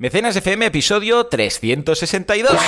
[0.00, 2.58] Mecenas FM, episodio 362.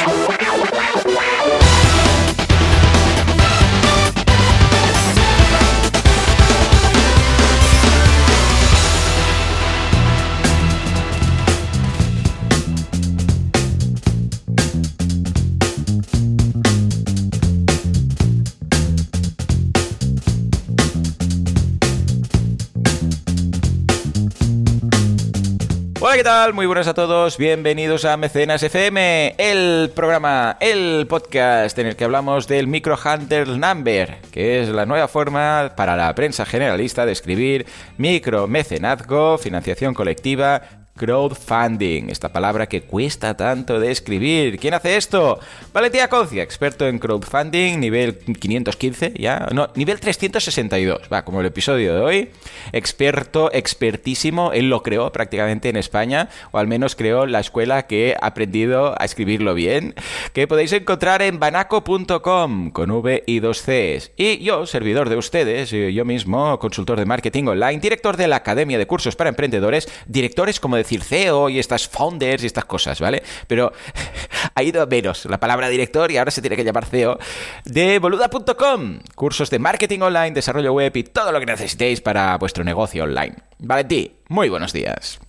[26.23, 26.55] ¿Qué tal?
[26.55, 27.37] Muy buenas a todos.
[27.37, 33.49] Bienvenidos a Mecenas FM, el programa, el podcast en el que hablamos del Micro Hunter
[33.49, 37.67] Number, que es la nueva forma para la prensa generalista de escribir
[37.99, 40.63] micromecenazgo, financiación colectiva,
[40.97, 44.59] crowdfunding, esta palabra que cuesta tanto de escribir.
[44.59, 45.41] ¿Quién hace esto?
[45.73, 51.95] Valentía Concia, experto en crowdfunding, nivel 515, ya, no, nivel 362, va, como el episodio
[51.95, 52.31] de hoy.
[52.73, 58.15] Experto, expertísimo, él lo creó prácticamente en España, o al menos creó la escuela que
[58.21, 59.95] ha aprendido a escribirlo bien,
[60.33, 64.13] que podéis encontrar en banaco.com con V y dos Cs.
[64.17, 68.79] Y yo, servidor de ustedes, yo mismo, consultor de marketing online, director de la Academia
[68.79, 73.23] de Cursos para Emprendedores, directores como decir CEO y estas founders y estas cosas, ¿vale?
[73.47, 73.73] Pero
[74.55, 77.19] ha ido a menos la palabra director y ahora se tiene que llamar CEO
[77.65, 82.65] de boluda.com, cursos de marketing online, desarrollo web y todo lo que necesitéis para vuestro
[82.65, 83.35] negocio online.
[83.59, 85.21] Valentí, muy buenos días.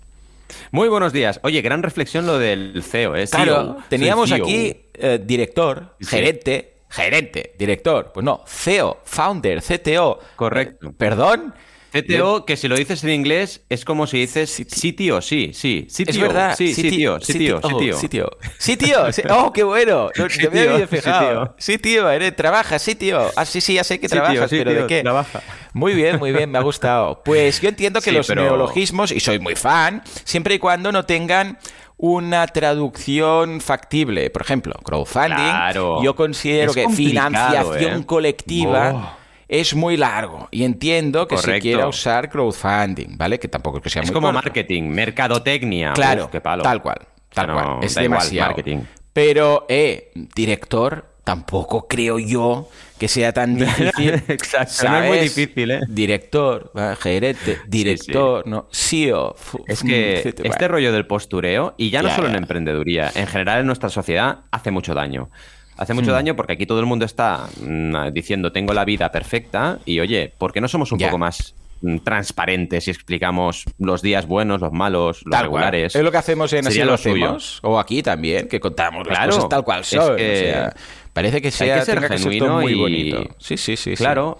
[0.71, 1.39] Muy buenos días.
[1.43, 3.25] Oye, gran reflexión lo del CEO, ¿eh?
[3.27, 3.77] Claro, CEO.
[3.89, 4.43] teníamos CEO.
[4.45, 6.05] aquí eh, director, Sí.
[6.07, 10.19] gerente, gerente, director, pues no, CEO, founder, CTO.
[10.35, 10.89] Correcto.
[10.89, 11.53] Eh, ¿Perdón?
[11.93, 15.85] CTO, que si lo dices en inglés es como si dices sí, tío, sí, sí,
[15.89, 16.55] sí, Es verdad.
[16.57, 20.09] Sí, sí, tío, sí, tío, sí, oh, Oh, qué bueno.
[20.17, 21.55] No, no me había fijado.
[21.81, 22.09] tío.
[22.09, 23.29] Eres, trabajas, sí, tío.
[23.35, 25.01] Ah, sí, sí, ya sé que trabajas, pero ¿de qué?
[25.01, 25.41] trabaja.
[25.73, 27.21] Muy bien, muy bien, me ha gustado.
[27.23, 31.57] Pues yo entiendo que los neologismos, y soy muy fan, siempre y cuando no tengan
[31.97, 34.29] una traducción factible.
[34.29, 35.35] Por ejemplo, crowdfunding.
[35.35, 36.03] Claro.
[36.03, 38.05] Yo considero Es que financiación ¿eh?
[38.05, 39.22] colectiva Oh.
[39.59, 40.47] Es muy largo.
[40.51, 41.61] Y entiendo que se Correcto.
[41.61, 43.37] quiera usar crowdfunding, ¿vale?
[43.39, 44.41] Que tampoco es que sea Es muy como corto.
[44.43, 45.93] marketing, mercadotecnia.
[45.93, 46.63] Claro, Uf, qué palo.
[46.63, 46.97] tal cual,
[47.33, 47.83] tal No, cual.
[47.83, 48.47] Es demasiado.
[48.49, 48.79] marketing.
[49.13, 54.23] Pero, eh, director, tampoco creo yo que sea tan difícil.
[54.27, 55.35] Exacto, no es muy ¿sabes?
[55.35, 55.81] difícil, ¿eh?
[55.87, 59.35] Director, gerente, director, no, CEO.
[59.67, 60.67] Es que mm, este bueno.
[60.67, 62.33] rollo del postureo, y ya no Ya, solo ya.
[62.33, 65.29] en emprendeduría, en general en nuestra sociedad hace mucho daño.
[65.77, 66.13] Hace mucho Hmm.
[66.15, 70.31] daño porque aquí todo el mundo está mm, diciendo tengo la vida perfecta y oye,
[70.37, 74.71] ¿por qué no somos un poco más mm, transparentes y explicamos los días buenos, los
[74.71, 75.63] malos, los Tal cual.
[75.63, 75.95] regulares?
[75.95, 77.25] Es lo que hacemos en Así Sería lo lo suyo.
[77.25, 77.59] hacemos.
[77.63, 80.15] O aquí también, que contamos las Claro, cosas tal cual es son.
[80.15, 80.73] que o sea,
[81.11, 83.35] parece que sea, Hay que ser tenga que ser todo genuino muy y- bonito.
[83.39, 83.95] Sí, sí, sí.
[83.95, 84.37] Claro.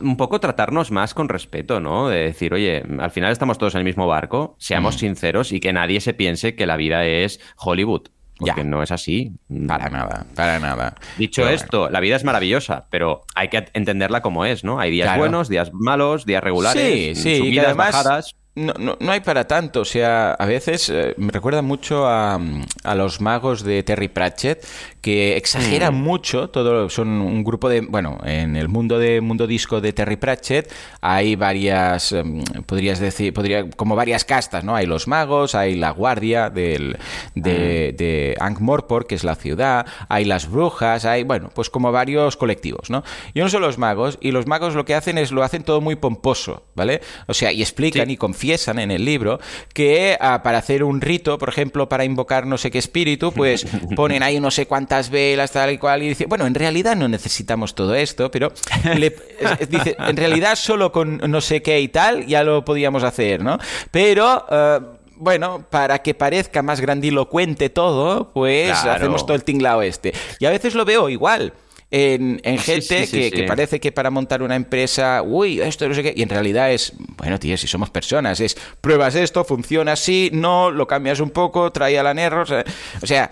[0.00, 2.08] Un poco tratarnos más con respeto, ¿no?
[2.08, 4.98] De decir, oye, al final estamos todos en el mismo barco, seamos Mm.
[4.98, 8.08] sinceros y que nadie se piense que la vida es Hollywood.
[8.38, 8.64] Porque Ya.
[8.64, 9.32] no es así.
[9.66, 10.94] Para nada, para nada.
[11.16, 11.62] Dicho Pero bueno.
[11.64, 14.78] esto, la vida es maravillosa, pero hay que entenderla como es, ¿no?
[14.78, 15.20] Hay días Claro.
[15.20, 18.36] buenos, días malos, días regulares, Sí, sí, y además bajadas.
[18.54, 19.82] No, no, no hay para tanto.
[19.82, 22.40] O sea, a veces eh, me recuerda mucho a,
[22.84, 24.64] a los magos de Terry Pratchett,
[25.06, 26.02] que exageran Mm.
[26.02, 26.50] mucho.
[26.50, 27.80] Todo, son un grupo de.
[27.80, 30.68] Bueno, en el mundo de mundo disco de Terry Pratchett
[31.00, 32.10] hay varias.
[32.10, 33.32] em, podrías decir.
[33.32, 34.74] Podría, como varias castas, ¿no?
[34.74, 36.96] Hay los magos, hay la guardia del,
[37.36, 37.96] de, Mm.
[37.96, 41.22] de Ankh-Morpork, que es la ciudad, hay las brujas, hay.
[41.22, 43.04] Bueno, pues como varios colectivos, ¿no?
[43.32, 45.80] Yo no son los magos, y los magos lo que hacen es lo hacen todo
[45.80, 47.00] muy pomposo, ¿vale?
[47.28, 48.14] O sea, y explican Sí.
[48.14, 49.38] y confiesan en el libro
[49.72, 53.64] que ah, para hacer un rito, por ejemplo, para invocar no sé qué espíritu, pues
[53.94, 57.08] ponen ahí no sé cuántas velas, tal y cual, y dice, bueno, en realidad no
[57.08, 58.52] necesitamos todo esto, pero
[58.96, 59.16] le-
[59.68, 63.58] dice, en realidad solo con no sé qué y tal ya lo podíamos hacer, ¿no?
[63.90, 64.26] Pero...
[64.48, 64.80] ah,
[65.18, 68.96] bueno, para que parezca más grandilocuente todo, pues Claro.
[68.98, 70.12] hacemos todo el tinglao este.
[70.40, 71.54] Y a veces lo veo igual.
[71.90, 73.30] En, gente sí, sí, que, sí.
[73.30, 76.70] que parece que para montar una empresa, uy, esto no sé qué, y en realidad
[76.70, 81.30] es, bueno, tío, si somos personas, es pruebas esto, funciona así, no, lo cambias un
[81.30, 82.64] poco, trae al error, o sea,
[83.00, 83.30] o sea,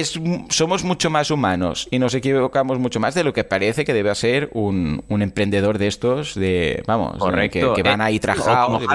[0.00, 0.18] es,
[0.48, 4.14] somos mucho más humanos y nos equivocamos mucho más de lo que parece que debe
[4.14, 7.74] ser un, un emprendedor de estos, de, vamos, Correcto.
[7.74, 8.82] que, que van Eh, ahí trajados.
[8.82, 8.86] como.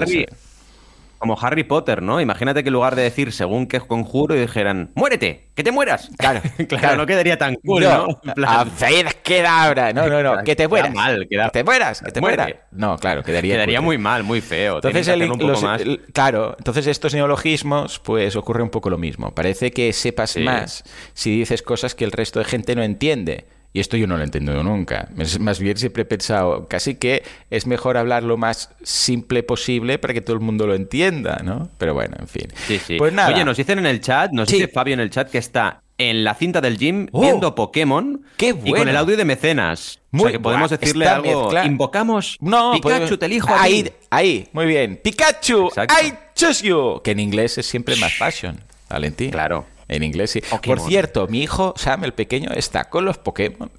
[1.18, 2.22] Como Harry Potter, ¿no?
[2.22, 5.50] Imagínate que en lugar de decir según qué conjuro dijeran, ¡muérete!
[5.56, 6.10] ¡Que te mueras!
[6.18, 6.98] Claro, claro, claro.
[6.98, 8.20] no quedaría tan cool, No, ¿no?
[8.24, 9.94] En plan, Haced quedabra.
[9.94, 10.38] No, no, no.
[10.44, 10.94] Que te Queda mueras.
[10.94, 12.50] mal, queda- Que te mueras, que te mueras.
[12.72, 13.56] No, claro, quedaría.
[13.56, 14.76] quedaría muy mal, muy feo.
[14.76, 15.82] Entonces, el- un poco los- más.
[15.82, 19.34] el- claro, entonces estos neologismos, pues ocurre un poco lo mismo.
[19.34, 20.42] Parece que sepas Sí.
[20.42, 20.84] más
[21.14, 23.46] si dices cosas que el resto de gente no entiende.
[23.74, 25.10] Y esto yo no lo he entendido nunca.
[25.40, 30.14] Más bien siempre he pensado, casi que es mejor hablar lo más simple posible para
[30.16, 31.70] que todo el mundo lo entienda, ¿no?
[31.78, 32.48] Pero bueno, en fin.
[32.68, 32.98] Sí, sí.
[32.98, 33.30] Pues nada.
[33.34, 34.56] Oye, nos dicen en el chat, nos Sí.
[34.56, 38.22] dice Fabio en el chat que está en la cinta del gym Oh, viendo Pokémon
[38.38, 38.78] qué y bueno.
[38.78, 40.00] con el audio de mecenas.
[40.12, 41.42] o Muy sea que podemos buah, decirle algo.
[41.44, 41.66] mezcla.
[41.66, 45.00] Invocamos No, Pikachu, podemos- te elijo ahí, ahí, muy bien.
[45.04, 45.94] Pikachu, Exacto.
[46.04, 47.02] I choose you.
[47.04, 48.60] Que en inglés es siempre más fashion,
[48.90, 49.30] Valentín.
[49.32, 49.66] Claro.
[49.88, 50.42] En inglés sí.
[50.42, 50.78] Pokémon.
[50.80, 53.72] Por cierto, mi hijo Sam, el pequeño, está con los Pokémon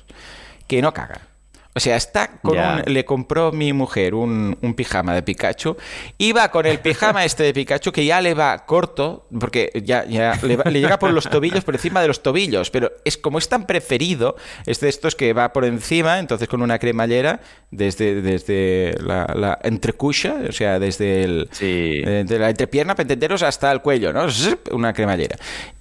[0.66, 1.22] que no caga.
[1.74, 5.76] O sea, está con un- le compró mi mujer un, un pijama de Pikachu.
[6.16, 10.36] Iba con el pijama este de Pikachu que ya le va corto, porque ya, ya
[10.42, 12.70] le, va- le llega por los tobillos, por encima de los tobillos.
[12.70, 14.34] Pero es como es tan preferido,
[14.66, 17.40] es de estos que va por encima, entonces con una cremallera
[17.70, 22.02] desde, desde la, la entrecucha, o sea, desde el, Sí.
[22.04, 24.26] eh, de la entrepierna, para entenderos, hasta el cuello, ¿no?
[24.72, 25.36] Una cremallera.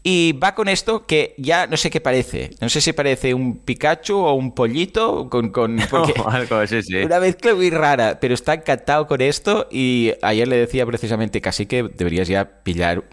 [0.10, 2.52] Y va con esto que ya no sé qué parece.
[2.62, 5.50] No sé si parece un Pikachu o un pollito con...
[5.50, 6.96] con porque algo, sí, sí.
[7.04, 11.66] Una mezcla muy rara, pero está encantado con esto y ayer le decía precisamente casi
[11.66, 13.04] que deberías ya pillar,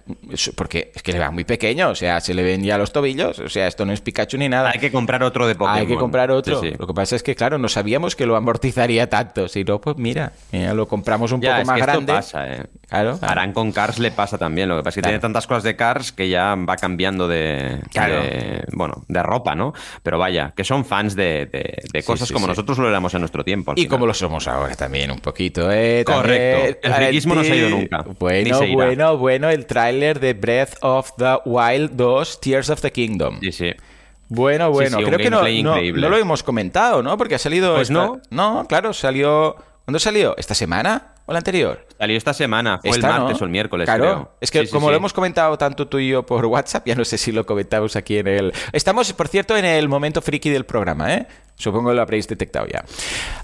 [0.55, 3.41] porque es que le va muy pequeño, o sea, se le ven ya los tobillos,
[3.41, 4.71] o sea, esto no es Pikachu ni nada.
[4.71, 5.81] Hay que comprar otro de Pokémon.
[5.81, 6.61] Hay que comprar otro.
[6.61, 6.75] Sí.
[6.79, 9.49] Lo que pasa es que, claro, no sabíamos que lo amortizaría tanto.
[9.49, 12.13] Si no, pues mira, mira, lo compramos un Ya, poco es más que esto grande.
[12.13, 12.63] pasa, ¿eh?
[12.89, 13.19] Claro.
[13.21, 14.69] Harán con Cars le pasa también.
[14.69, 15.13] Lo que pasa es que Claro.
[15.15, 18.15] tiene tantas cosas de Cars que ya va cambiando de, Claro.
[18.23, 19.73] de- bueno, de ropa, ¿no?
[20.03, 22.51] Pero vaya, que son fans de, de- de Sí, cosas sí, como sí.
[22.51, 23.73] nosotros lo éramos en nuestro tiempo.
[23.73, 23.89] Y final.
[23.91, 26.05] como lo somos ahora también, un poquito, ¿eh?
[26.05, 26.79] Correcto.
[26.83, 28.05] También, El friquismo no se ha ido nunca.
[28.19, 33.41] Bueno, bueno, bueno, el tráiler de Breath of the Wild 2, Tears of the Kingdom.
[33.41, 33.71] Sí, sí.
[34.29, 37.17] Bueno, bueno, creo que no, no, no lo hemos comentado, ¿no?
[37.17, 37.75] Porque ha salido...
[37.77, 38.21] Pues esta- no.
[38.31, 39.57] No, claro, salió...
[39.85, 40.35] ¿Cuándo salió?
[40.39, 41.87] ¿Esta semana o la anterior?
[41.99, 43.43] Salió esta semana, fue Esta, el martes ¿no?
[43.43, 44.33] o el miércoles, Claro, creo.
[44.41, 44.91] es que Sí, como sí.
[44.91, 47.97] lo hemos comentado tanto tú y yo por WhatsApp, ya no sé si lo comentamos
[47.97, 48.53] aquí en el...
[48.73, 51.27] Estamos, por cierto, en el momento friki del programa, ¿eh?
[51.57, 52.85] Supongo que lo habréis detectado ya.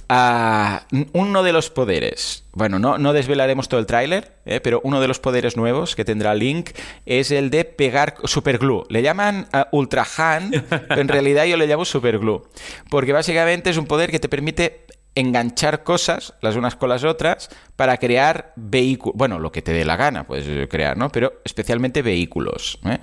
[0.08, 0.82] Ah,
[1.12, 4.58] uno de los poderes, bueno, no, no desvelaremos todo el tráiler, ¿eh?
[4.58, 6.70] pero uno de los poderes nuevos que tendrá Link
[7.06, 8.82] es el de pegar superglue.
[8.88, 12.42] Le llaman ah, Ultra Hand, pero en realidad yo le llamo superglue,
[12.90, 17.50] porque básicamente es un poder que te permite enganchar cosas las unas con las otras
[17.76, 19.16] para crear vehículos.
[19.16, 21.10] Bueno, lo que te dé la gana puedes crear, ¿no?
[21.10, 22.78] Pero especialmente vehículos.
[22.84, 22.98] ¿eh?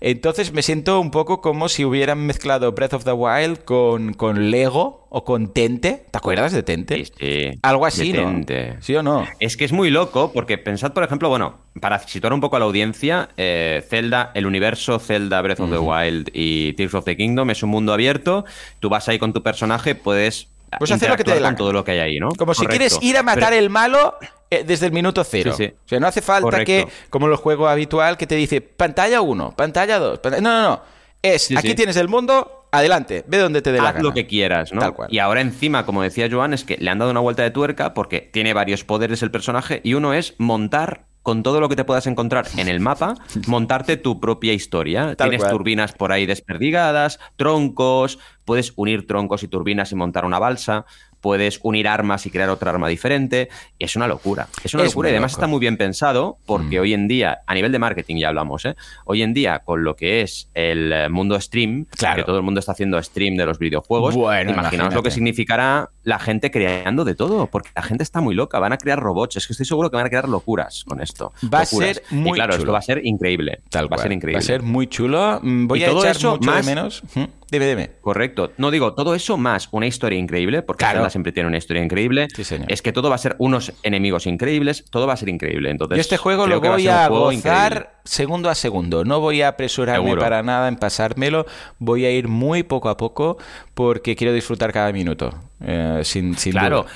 [0.00, 4.50] Entonces me siento un poco como si hubieran mezclado Breath of the Wild con, con
[4.50, 6.06] Lego o con Tente.
[6.10, 7.04] ¿Te acuerdas de Tente?
[7.04, 7.58] Sí, sí.
[7.62, 8.40] Algo así, ¿no?
[8.80, 9.26] ¿Sí o no?
[9.38, 12.58] Es que es muy loco porque pensad, por ejemplo, bueno, para situar un poco a
[12.58, 17.16] la audiencia, eh, Zelda, el universo Zelda Breath of the Wild y Tears of the
[17.16, 18.46] Kingdom es un mundo abierto.
[18.80, 21.72] Tú vas ahí con tu personaje, puedes Puedes hacer lo que te dé la todo
[21.72, 22.30] lo que hay ahí, ¿no?
[22.30, 24.16] Como si quieres ir a matar Pero- el malo
[24.50, 25.54] eh, desde el minuto cero.
[25.56, 25.74] Sí, sí.
[25.84, 26.64] O sea, no hace falta Correcto.
[26.66, 30.20] que, como en los juegos habitual, que te dice pantalla 1, pantalla 2.
[30.24, 30.82] No, no, no.
[31.22, 34.02] Es, Sí, aquí tienes el mundo, adelante, ve donde te dé la Haz gana.
[34.08, 34.80] lo que quieras, ¿no?
[34.80, 35.08] Tal cual.
[35.12, 37.94] Y ahora encima, como decía Joan, es que le han dado una vuelta de tuerca
[37.94, 41.84] porque tiene varios poderes el personaje y uno es montar con todo lo que te
[41.84, 43.14] puedas encontrar en el mapa,
[43.46, 45.14] montarte tu propia historia.
[45.16, 45.52] Tal Tienes cual.
[45.52, 50.84] turbinas por ahí desperdigadas, troncos, puedes unir troncos y turbinas y montar una balsa,
[51.22, 53.48] puedes unir armas y crear otra arma diferente.
[53.78, 54.48] Es una locura.
[54.62, 55.40] Es una Es locura y además loco.
[55.40, 56.82] está muy bien pensado porque Mm.
[56.82, 58.74] hoy en día, a nivel de marketing ya hablamos, ¿eh?
[59.06, 62.16] Hoy en día con lo que es el eh, mundo stream, Claro.
[62.16, 65.88] que todo el mundo está haciendo stream de los videojuegos, Bueno, imaginaos lo que significará
[66.02, 69.36] la gente creando de todo, porque la gente está muy loca, van a crear robots,
[69.36, 71.32] es que estoy seguro que van a crear locuras con esto.
[71.44, 71.96] Va a Locuras.
[71.96, 72.62] ser muy y claro, chulo.
[72.64, 73.60] esto va a ser increíble.
[73.70, 74.00] Tal va cual.
[74.00, 74.36] a ser increíble.
[74.38, 75.38] Va a ser muy chulo.
[75.42, 77.02] Mm, Voy Y a todo echar eso mucho más- de menos.
[77.14, 77.90] Mm, Dime, dime.
[78.00, 78.50] Correcto.
[78.56, 81.00] No digo, todo eso más una historia increíble, porque Claro.
[81.00, 82.28] Zelda siempre tiene una historia increíble.
[82.34, 82.72] Sí, señor.
[82.72, 85.70] Es que todo va a ser unos enemigos increíbles, todo va a ser increíble.
[85.70, 87.86] Entonces, Yo este juego lo voy a, juego gozar increíble.
[88.04, 89.04] segundo a segundo.
[89.04, 90.22] No voy a apresurarme Seguro.
[90.22, 91.44] para nada en pasármelo.
[91.78, 93.36] Voy a ir muy poco a poco
[93.74, 95.34] porque quiero disfrutar cada minuto.
[95.64, 96.82] eh, sin, sin Claro.
[96.84, 96.92] duda.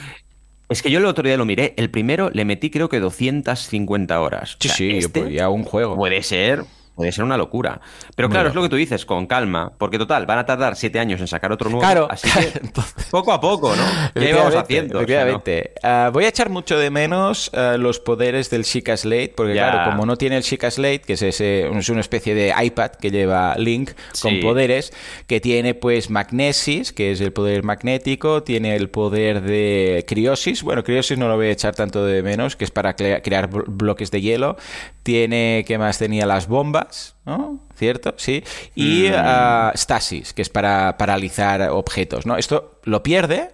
[0.68, 1.75] Es que yo el otro día lo miré.
[1.76, 4.56] El primero le metí creo que 250 horas.
[4.58, 5.94] Sí, O sea, sí, este ya un juego.
[5.96, 6.64] puede ser,
[6.96, 7.80] puede ser una locura.
[8.16, 10.98] Pero claro, es lo que tú dices, con calma, porque total, van a tardar siete
[10.98, 11.82] años en sacar otro nuevo.
[11.82, 13.82] Claro, así que entonces- poco a poco, ¿no?
[14.20, 14.98] Ya íbamos Efectivamente, haciendo.
[14.98, 15.30] o sea, ¿no?
[15.30, 15.72] efectivamente.
[15.82, 19.70] Ah, voy a echar mucho de menos ah, los poderes del Chica Slate, porque Ya.
[19.70, 22.92] claro, como no tiene el Chica Slate, que es, ese, es una especie de iPad
[22.92, 23.90] que lleva Link
[24.22, 24.40] con Sí.
[24.42, 24.92] poderes,
[25.26, 30.82] que tiene pues Magnesis, que es el poder magnético, tiene el poder de Criosis, bueno,
[30.82, 33.64] Criosis no lo voy a echar tanto de menos, que es para crea- crear blo-
[33.66, 34.56] bloques de hielo,
[35.06, 36.26] tiene, ¿qué más tenía?
[36.26, 37.60] Las bombas, ¿no?
[37.76, 38.14] ¿Cierto?
[38.16, 38.42] Sí.
[38.75, 39.14] Y Mm.
[39.16, 42.36] ah, Stasis, que es para paralizar objetos, ¿no?
[42.36, 43.52] Esto lo pierde,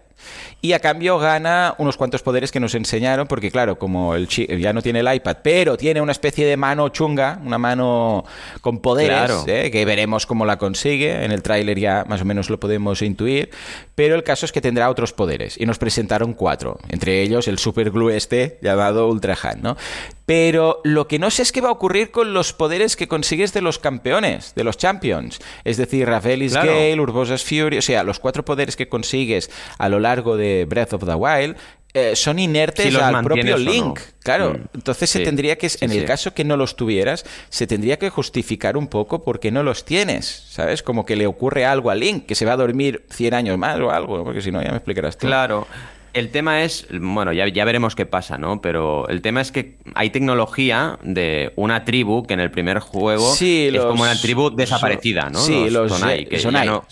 [0.64, 4.72] y a cambio gana unos cuantos poderes que nos enseñaron, porque claro, como el ya
[4.72, 8.24] no tiene el iPad, pero tiene una especie de mano chunga, una mano
[8.60, 9.72] con poderes, ¿eh?
[9.72, 13.50] que veremos cómo la consigue, en el tráiler ya más o menos lo podemos intuir,
[13.96, 17.58] pero el caso es que tendrá otros poderes, y nos presentaron cuatro, entre ellos el
[17.58, 19.76] super glue este llamado Ultra Hand, ¿no?
[20.24, 23.52] Pero lo que no sé es qué va a ocurrir con los poderes que consigues
[23.52, 25.40] de los campeones, de los champions.
[25.64, 29.98] Es decir, Ravelis Gale, Urbosa's Fury, o sea, los cuatro poderes que consigues a lo
[29.98, 31.56] largo de Breath of the Wild
[31.94, 34.00] eh, son inertes al propio Link.
[34.20, 34.76] Claro, mm.
[34.76, 38.78] entonces se tendría que, en el caso que no los tuvieras, se tendría que justificar
[38.78, 40.82] un poco porque no los tienes, ¿sabes?
[40.82, 43.78] Como que le ocurre algo a Link, que se va a dormir 100 años más
[43.78, 45.26] o algo, porque si no ya me explicarás tú.
[45.26, 45.66] Claro.
[46.14, 48.60] El tema es, bueno, ya, ya, veremos qué pasa, ¿no?
[48.60, 53.34] Pero el tema es que hay tecnología de una tribu que en el primer juego
[53.38, 55.38] es como una tribu desaparecida, ¿no?
[55.38, 56.84] Sí, los, Sonai, que Sonai, no,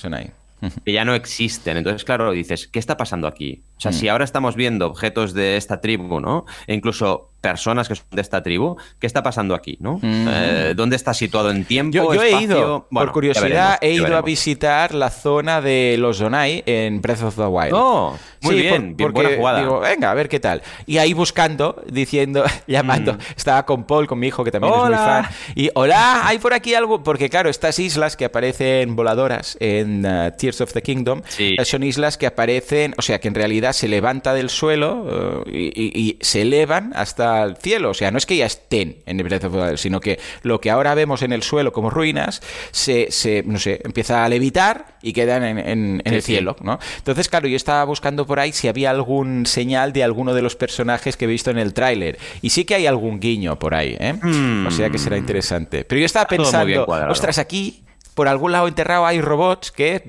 [0.85, 1.77] que ya no existen.
[1.77, 3.65] Entonces, claro, dices, ¿qué está pasando aquí?
[3.81, 3.95] O sea, mm.
[3.95, 6.45] si ahora estamos viendo objetos de esta tribu, ¿no?
[6.67, 9.79] E incluso personas que son de esta tribu, ¿qué está pasando aquí?
[9.81, 9.99] ¿no?
[10.03, 10.29] Mm.
[10.29, 12.13] Eh, ¿Dónde está situado en tiempo?
[12.15, 17.01] Yo, he ido, por curiosidad, he ido a visitar la zona de los Zonai en
[17.01, 17.73] Breath of the Wild.
[17.73, 19.61] Oh, muy bien, porque buena jugada.
[19.61, 20.63] Digo, venga, a ver qué tal.
[20.87, 23.19] Y ahí buscando, diciendo, llamando, mm.
[23.37, 25.27] estaba con Paul, con mi hijo, que también es muy fan.
[25.55, 30.31] Y hola, hay por aquí algo, porque claro, estas islas que aparecen voladoras en uh,
[30.37, 33.89] Tears of the Kingdom, eh, son islas que aparecen, o sea, que en realidad se
[33.89, 37.91] levanta del suelo uh, y se elevan hasta al cielo.
[37.91, 40.19] O sea, no es que ya estén en el Breath of the Wild, sino que
[40.43, 44.29] lo que ahora vemos en el suelo como ruinas se, se no sé, empieza a
[44.29, 46.79] levitar y quedan en, el cielo, ¿no?
[46.99, 50.57] Entonces, claro, yo estaba buscando por ahí si había algún señal de alguno de los
[50.57, 52.19] personajes que he visto en el tráiler.
[52.43, 54.15] Y sí que hay algún guiño por ahí, ¿eh?
[54.21, 54.67] Hmm.
[54.67, 55.85] O sea que será interesante.
[55.85, 57.83] Pero yo estaba pensando, ostras, aquí
[58.15, 60.03] por algún lado enterrado hay robots que,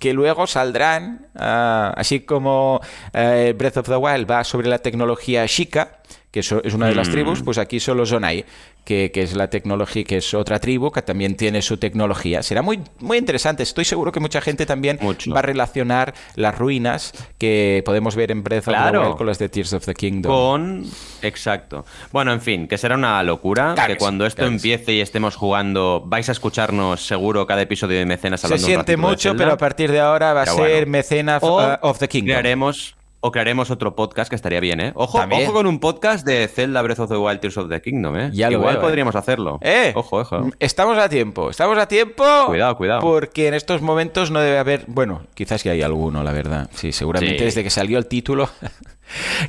[0.00, 2.80] que luego saldrán, ah, así como
[3.12, 5.98] eh, Breath of the Wild va sobre la tecnología Shika,
[6.32, 7.44] que es una de las tribus, mm.
[7.44, 8.46] pues aquí solo Zonai,
[8.86, 12.42] que, que, es la tecnología, que es otra tribu que también tiene su tecnología.
[12.42, 13.62] Será muy, muy interesante.
[13.62, 18.42] Estoy seguro que mucha gente también va a relacionar las ruinas que podemos ver en
[18.42, 20.32] Breath of the Wild con las de Tears of the Kingdom.
[20.32, 20.86] Con.
[21.20, 21.84] Exacto.
[22.12, 23.74] Bueno, en fin, que será una locura.
[23.86, 28.42] que cuando esto empiece y estemos jugando, vais a escucharnos seguro cada episodio de Mecenas
[28.42, 31.98] hablando Se siente mucho, pero a partir de ahora va a ser Mecenas uh, of
[31.98, 32.28] the Kingdom.
[32.28, 34.92] Crearemos o crearemos otro podcast que estaría bien, ¿eh?
[34.96, 38.16] Ojo, ojo con un podcast de Zelda Breath of the Wild Tears of the Kingdom,
[38.16, 38.30] ¿eh?
[38.32, 38.78] Ya Igual ¿eh?
[38.80, 39.60] podríamos hacerlo.
[39.62, 39.92] ¡Eh!
[39.94, 40.50] Ojo, ojo.
[40.58, 42.24] Estamos a tiempo, estamos a tiempo.
[42.46, 43.00] Cuidado, cuidado.
[43.00, 44.84] Porque en estos momentos no debe haber.
[44.88, 46.68] Bueno, quizás que hay alguno, la verdad.
[46.74, 48.50] Sí, seguramente desde que salió el título.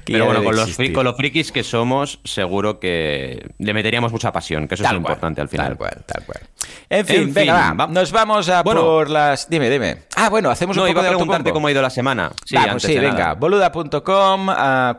[0.05, 4.67] Pero bueno, con los, con los, frikis que somos, seguro que le meteríamos mucha pasión,
[4.67, 5.67] que eso es lo importante al final.
[5.70, 6.41] Tal cual, tal cual.
[6.89, 9.50] En fin, venga, nos vamos a por las.
[9.50, 10.03] Dime, dime.
[10.15, 12.32] Ah, bueno, hacemos un no, poco iba a preguntarte cómo ha ido la semana.
[12.46, 13.34] Sí, antes sí venga.
[13.34, 14.48] Boluda.com,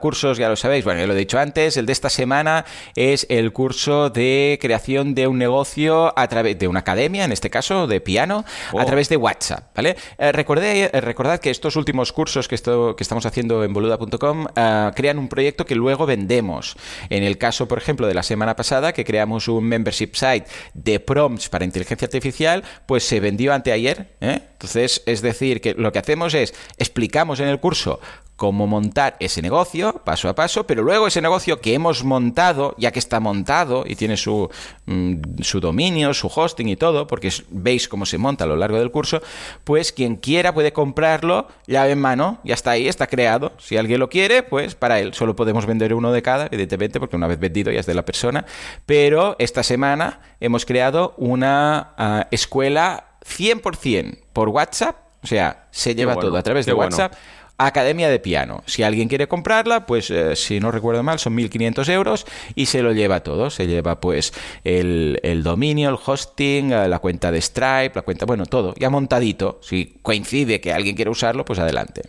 [0.00, 1.76] cursos, ya lo sabéis, bueno, ya lo he dicho antes.
[1.76, 2.64] El de esta semana
[2.96, 7.50] es el curso de creación de un negocio a través de una academia, en este
[7.50, 8.84] caso, de piano, a oh.
[8.84, 9.96] través de WhatsApp, ¿vale?
[10.18, 14.46] Eh, recordé, eh, recordad que estos últimos cursos que, esto, que estamos haciendo en boluda.com
[14.56, 16.76] eh, crean un proyecto que luego vendemos.
[17.10, 21.00] En el caso, por ejemplo, de la semana pasada, que creamos un membership site de
[21.00, 24.14] prompts para inteligencia artificial, pues se vendió anteayer.
[24.20, 24.40] ¿eh?
[24.64, 28.00] Entonces, es decir, que lo que hacemos es explicamos en el curso
[28.36, 32.90] cómo montar ese negocio paso a paso, pero luego ese negocio que hemos montado, ya
[32.90, 34.50] que está montado y tiene su,
[34.86, 38.78] mm, su dominio, su hosting y todo, porque veis cómo se monta a lo largo
[38.78, 39.20] del curso,
[39.64, 43.52] pues quien quiera puede comprarlo llave en mano, ya está ahí, está creado.
[43.58, 47.16] Si alguien lo quiere, pues para él solo podemos vender uno de cada, evidentemente, porque
[47.16, 48.46] una vez vendido ya es de la persona,
[48.86, 56.16] pero esta semana hemos creado una ah, escuela 100% por WhatsApp, o sea, se lleva
[56.16, 57.14] todo a través de WhatsApp.
[57.56, 58.64] Academia de Piano.
[58.66, 62.82] Si alguien quiere comprarla, pues eh, si no recuerdo mal, son 1.500 euros y se
[62.82, 63.48] lo lleva todo.
[63.50, 64.32] Se lleva pues
[64.64, 69.60] el, dominio, el hosting, eh, la cuenta de Stripe, la cuenta, bueno, todo, ya montadito.
[69.62, 72.02] Si coincide que alguien quiere usarlo, pues adelante.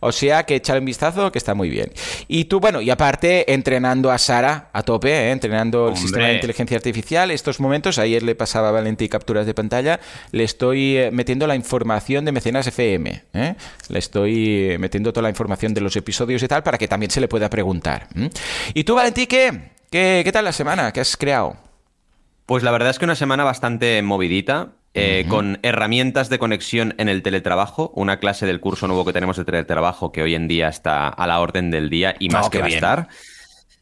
[0.00, 1.92] O sea que echar un vistazo que está muy bien.
[2.26, 5.30] Y tú, bueno, y aparte entrenando a Sara a tope, ¿eh?
[5.32, 7.30] entrenando el sistema de inteligencia artificial.
[7.30, 10.00] Estos momentos, ayer le pasaba a Valenti capturas de pantalla,
[10.30, 13.22] le estoy metiendo la información de Mecenas FM.
[13.32, 17.20] Le estoy metiendo toda la información de los episodios y tal para que también se
[17.20, 18.08] le pueda preguntar.
[18.74, 19.72] ¿Y tú, Valentí, qué?
[19.90, 20.92] ¿Qué, tal la semana?
[20.92, 21.56] ¿Qué has creado?
[22.46, 24.72] Pues la verdad es que una semana bastante movidita.
[24.94, 29.38] Eh, con herramientas de conexión en el teletrabajo, una clase del curso nuevo que tenemos
[29.38, 32.50] de teletrabajo que hoy en día está a la orden del día y más oh,
[32.50, 33.08] que va a estar.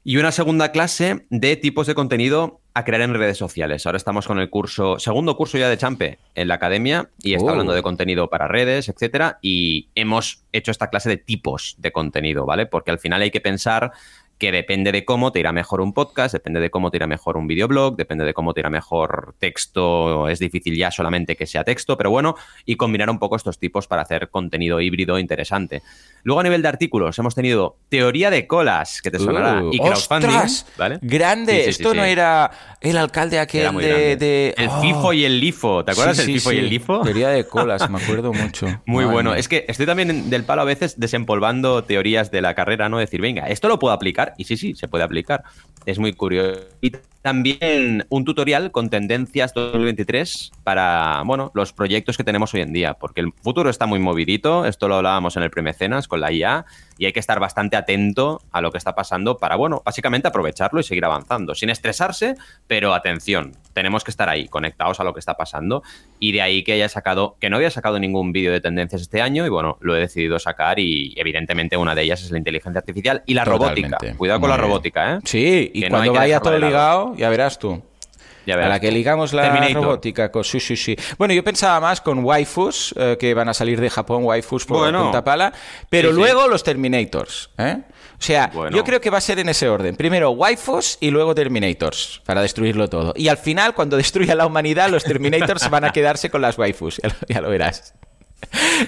[0.02, 3.84] Y una segunda clase de tipos de contenido a crear en redes sociales.
[3.84, 7.46] Ahora estamos con el curso, segundo curso ya de Champe en la academia y está
[7.46, 7.50] Oh.
[7.50, 9.38] hablando de contenido para redes, etcétera.
[9.42, 12.66] Y hemos hecho esta clase de tipos de contenido, ¿vale?
[12.66, 13.92] Porque al final hay que pensar
[14.40, 17.36] que depende de cómo te irá mejor un podcast, depende de cómo te irá mejor
[17.36, 20.28] un videoblog, depende de cómo te irá mejor texto.
[20.28, 23.86] Es difícil ya solamente que sea texto, pero bueno, y combinar un poco estos tipos
[23.86, 25.82] para hacer contenido híbrido interesante.
[26.22, 29.78] Luego a nivel de artículos hemos tenido teoría de colas, que te sonará, Uh, y
[29.78, 30.66] crowdfunding, ¡ostras!
[30.78, 30.98] ¿vale?
[31.02, 31.52] Grande.
[31.52, 31.96] Sí, sí, sí, Esto sí.
[31.98, 34.80] no era el alcalde aquel de, El Oh.
[34.80, 37.02] FIFO y el LIFO, ¿te acuerdas sí, FIFO y el LIFO?
[37.02, 38.66] Teoría de colas, me acuerdo mucho.
[38.86, 39.30] Muy Madre bueno.
[39.32, 39.38] mía.
[39.38, 42.98] Es que estoy también del palo a veces desempolvando teorías de la carrera, ¿no?
[42.98, 44.29] Decir, venga, esto lo puedo aplicar.
[44.36, 45.44] Y sí, sí, se puede aplicar.
[45.86, 46.60] Es muy curioso.
[46.80, 52.72] Y también un tutorial con tendencias 2023 para, bueno, los proyectos que tenemos hoy en
[52.72, 52.94] día.
[52.94, 54.66] Porque el futuro está muy movidito.
[54.66, 56.64] Esto lo hablábamos en el premecenas con la IA.
[56.98, 60.80] Y hay que estar bastante atento a lo que está pasando para, bueno, básicamente aprovecharlo
[60.80, 61.54] y seguir avanzando.
[61.54, 62.34] Sin estresarse,
[62.66, 63.52] pero atención.
[63.80, 65.82] Tenemos que estar ahí, conectados a lo que está pasando.
[66.18, 69.22] Y de ahí que haya sacado, que no había sacado ningún vídeo de tendencias este
[69.22, 69.46] año.
[69.46, 70.78] Y bueno, lo he decidido sacar.
[70.78, 73.88] Y evidentemente una de ellas es la inteligencia artificial y la Totalmente.
[73.96, 74.16] robótica.
[74.18, 75.18] Cuidado con Muy la robótica, ¿eh?
[75.24, 77.82] Sí, y Que cuando vaya todo ligado, ya verás tú.
[78.46, 79.82] Ya a verás la que ligamos la Terminator.
[79.84, 80.96] robótica con sí, sí, sí.
[81.18, 84.78] Bueno, yo pensaba más con waifus, eh, que van a salir de Japón waifus por
[84.78, 85.02] Bueno.
[85.04, 85.52] punta pala,
[85.90, 86.20] pero Sí, sí.
[86.20, 87.78] luego los Terminators, ¿eh?
[88.20, 88.76] O sea, Bueno.
[88.76, 89.96] yo creo que va a ser en ese orden.
[89.96, 93.14] Primero waifus y luego Terminators, para destruirlo todo.
[93.16, 97.00] Y al final, cuando destruya la humanidad, los Terminators van a quedarse con las waifus.
[97.02, 97.94] Ya lo, ya lo verás.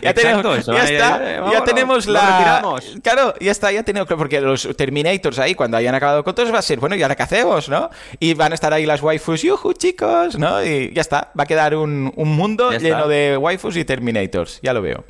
[0.01, 2.63] Ya, Exacto, tenemos, eso, ya está, ya tenemos la...
[3.03, 4.09] Claro, ya está, ya tenemos...
[4.09, 7.17] Porque los Terminators ahí, cuando hayan acabado con todos, va a ser, bueno, ¿y ahora
[7.17, 7.91] qué hacemos, no?
[8.19, 10.65] Y van a estar ahí las waifus, yuju, chicos, ¿no?
[10.65, 14.73] Y ya está, va a quedar un, un mundo lleno de waifus y Terminators, ya
[14.73, 15.05] lo veo.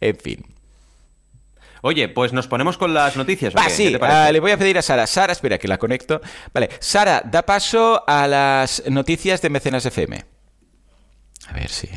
[0.00, 0.44] En fin.
[1.86, 3.54] Oye, pues nos ponemos con las noticias.
[3.54, 3.68] ¿o Va, qué?
[3.68, 4.18] ¿Qué sí, te parece?
[4.18, 5.06] ah, le voy a pedir a Sara.
[5.06, 6.22] Sara, espera que la conecto.
[6.54, 10.24] Vale, Sara, da paso a las noticias de Mecenas FM.
[11.46, 11.90] A ver si...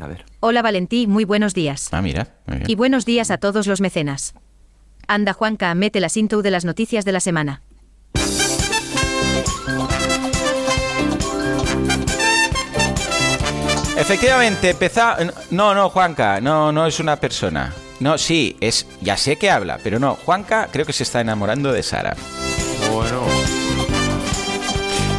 [0.00, 0.24] A ver.
[0.40, 1.88] Hola Valentí, muy buenos días.
[1.92, 2.34] Ah, mira.
[2.46, 2.68] muy bien.
[2.68, 4.34] Y buenos días a todos los mecenas.
[5.06, 7.62] Anda Juanca, mete la intro de las noticias de la semana.
[13.96, 15.14] Efectivamente, empezó.
[15.52, 17.72] No, no, Juanca, no, no es una persona.
[18.00, 18.86] No, sí, es.
[19.00, 20.14] Ya sé que habla, pero no.
[20.14, 22.16] Juanca creo que se está enamorando de Sara.
[22.92, 23.22] Bueno.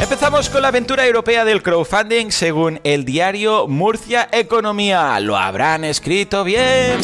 [0.02, 5.20] Empezamos con la aventura europea del crowdfunding según el diario Murcia Economía.
[5.20, 7.00] ¿Lo habrán escrito bien?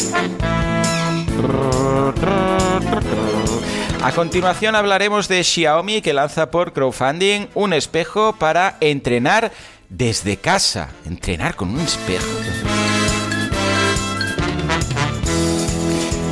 [4.02, 9.52] A continuación hablaremos de Xiaomi que lanza por crowdfunding un espejo para entrenar
[9.90, 10.88] desde casa.
[11.04, 12.26] Entrenar con un espejo.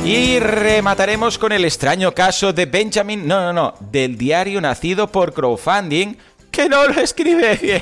[0.05, 5.33] Y remataremos con el extraño caso de Benjamin, no, no, no, del diario nacido por
[5.33, 6.15] crowdfunding,
[6.51, 7.81] que no lo escribe bien.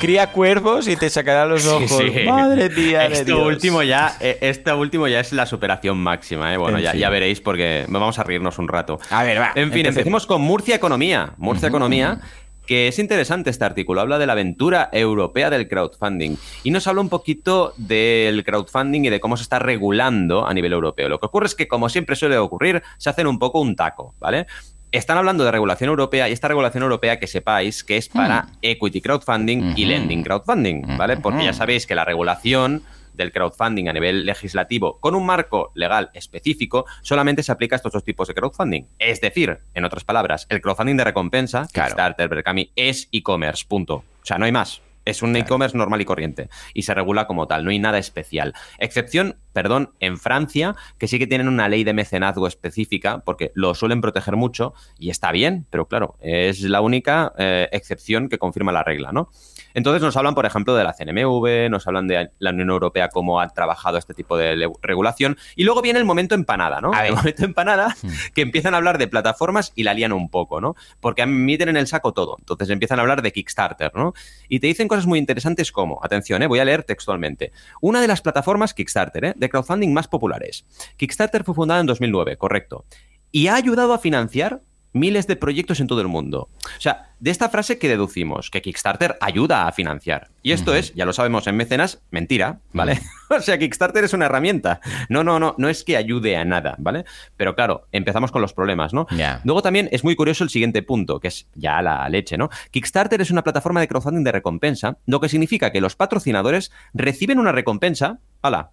[0.00, 1.90] Cría cuervos y te sacará los ojos.
[1.90, 2.24] Sí, sí.
[2.28, 3.46] Madre mía de Esto Dios.
[3.46, 6.56] último ya, esto último ya es la superación máxima, ¿eh?
[6.58, 9.00] Bueno, En ya, ya veréis porque vamos a reírnos un rato.
[9.10, 9.88] A ver, va, En fin, empecemos.
[9.88, 11.32] empecemos con Murcia Economía.
[11.38, 12.20] Murcia Economía,
[12.66, 14.00] que es interesante este artículo.
[14.00, 19.10] Habla de la aventura europea del crowdfunding y nos habla un poquito del crowdfunding y
[19.10, 21.08] de cómo se está regulando a nivel europeo.
[21.08, 24.14] Lo que ocurre es que, como siempre suele ocurrir, se hacen un poco un taco,
[24.18, 24.46] ¿vale?
[24.92, 29.00] Están hablando de regulación europea y esta regulación europea que sepáis que es para equity
[29.00, 31.16] crowdfunding y lending crowdfunding, ¿vale?
[31.16, 32.82] Porque ya sabéis que la regulación
[33.14, 37.92] del crowdfunding a nivel legislativo con un marco legal específico solamente se aplica a estos
[37.92, 38.84] dos tipos de crowdfunding.
[38.98, 41.88] Es decir, en otras palabras, el crowdfunding de recompensa, Claro.
[41.90, 43.96] Kickstarter, Berkami, es e-commerce, punto.
[43.96, 44.80] O sea, no hay más.
[45.04, 45.44] Es un Claro.
[45.46, 48.54] e-commerce normal y corriente y se regula como tal, no hay nada especial.
[48.78, 53.74] Excepción, perdón, en Francia, que sí que tienen una ley de mecenazgo específica porque lo
[53.74, 58.72] suelen proteger mucho y está bien, pero claro, es la única eh, excepción que confirma
[58.72, 59.30] la regla, ¿no?
[59.72, 63.40] Entonces nos hablan, por ejemplo, de la CNMV, nos hablan de la Unión Europea, cómo
[63.40, 65.36] ha trabajado este tipo de regulación.
[65.56, 66.92] Y luego viene el momento empanada, ¿no?
[67.02, 68.08] El momento empanada, Hmm.
[68.34, 70.74] que empiezan a hablar de plataformas y la lían un poco, ¿no?
[71.00, 72.36] Porque admiten en el saco todo.
[72.38, 74.14] Entonces empiezan a hablar de Kickstarter, ¿no?
[74.48, 76.46] Y te dicen cosas muy interesantes como, atención, ¿eh?
[76.46, 77.52] voy a leer textualmente.
[77.80, 79.34] Una de las plataformas Kickstarter, ¿eh?
[79.44, 80.64] De crowdfunding más populares.
[80.96, 82.84] Kickstarter fue fundada en 2009, correcto.
[83.30, 84.62] Y ha ayudado a financiar
[84.94, 86.48] miles de proyectos en todo el mundo.
[86.78, 90.30] O sea, de esta frase que deducimos que Kickstarter ayuda a financiar.
[90.42, 93.00] Y esto es, ya lo sabemos en mecenas, mentira, ¿vale?
[93.30, 94.80] o sea, Kickstarter es una herramienta.
[95.08, 97.04] No, no, no, no es que ayude a nada, ¿vale?
[97.36, 99.06] Pero claro, empezamos con los problemas, ¿no?
[99.42, 102.48] Luego también es muy curioso el siguiente punto, que es ya la leche, ¿no?
[102.70, 107.40] Kickstarter es una plataforma de crowdfunding de recompensa, lo que significa que los patrocinadores reciben
[107.40, 108.70] una recompensa, ala,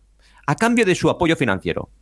[0.48, 1.90] a cambio de su apoyo financiero.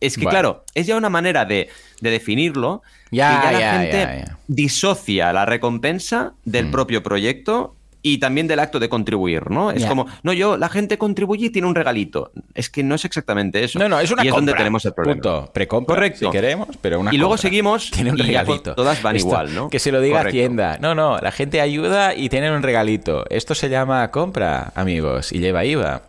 [0.00, 0.30] Es que, Bueno.
[0.30, 1.68] claro, es ya una manera de,
[2.00, 6.70] de definirlo que ya, la gente disocia la recompensa del Mm.
[6.70, 9.70] propio proyecto y también del acto de contribuir, ¿no?
[9.70, 12.32] Es como, no, yo, la gente contribuye y tiene un regalito.
[12.54, 13.78] Es que no es exactamente eso.
[13.78, 15.14] No, no, es una y es donde tenemos el problema.
[15.22, 15.50] Punto.
[15.54, 16.26] Precompra, Correcto.
[16.26, 18.74] si queremos, pero una Y luego seguimos Tiene un y regalito.
[18.74, 19.70] todas van igual, ¿no?
[19.70, 20.36] Que se lo diga Correcto.
[20.38, 20.76] Hacienda.
[20.82, 23.24] No, no, la gente ayuda y tiene un regalito.
[23.30, 26.02] Esto se llama compra, amigos, y lleva IVA.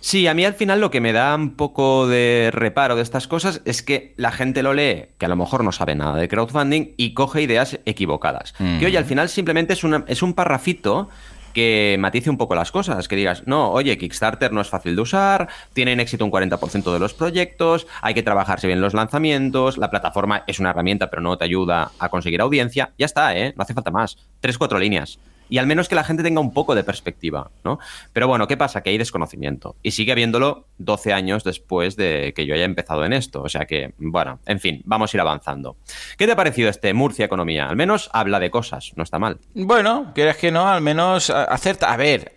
[0.00, 3.26] Sí, a mí al final lo que me da un poco de reparo de estas
[3.26, 6.28] cosas es que la gente lo lee, que a lo mejor no sabe nada de
[6.28, 8.54] crowdfunding, y coge ideas equivocadas.
[8.58, 8.78] Mm.
[8.78, 11.08] Que oye, al final simplemente es, una, es un parrafito
[11.52, 15.02] que matice un poco las cosas, que digas, no, oye, Kickstarter no es fácil de
[15.02, 19.90] usar, tienen éxito un 40% de los proyectos, hay que trabajarse bien los lanzamientos, la
[19.90, 23.54] plataforma es una herramienta pero no te ayuda a conseguir audiencia, ya está, ¿eh?
[23.56, 24.18] No hace falta más.
[24.40, 25.18] Tres, cuatro líneas.
[25.48, 27.78] Y al menos que la gente tenga un poco de perspectiva, ¿no?
[28.12, 28.82] Pero bueno, ¿qué pasa?
[28.82, 29.76] Que hay desconocimiento.
[29.82, 33.42] Y sigue habiéndolo 12 años después de que yo haya empezado en esto.
[33.42, 35.76] O sea que, bueno, en fin, vamos a ir avanzando.
[36.16, 37.66] ¿Qué te ha parecido este Murcia Economía?
[37.66, 39.38] Al menos habla de cosas, no está mal.
[39.54, 41.92] Bueno, quieras que no, al menos acerta.
[41.92, 42.32] A ver,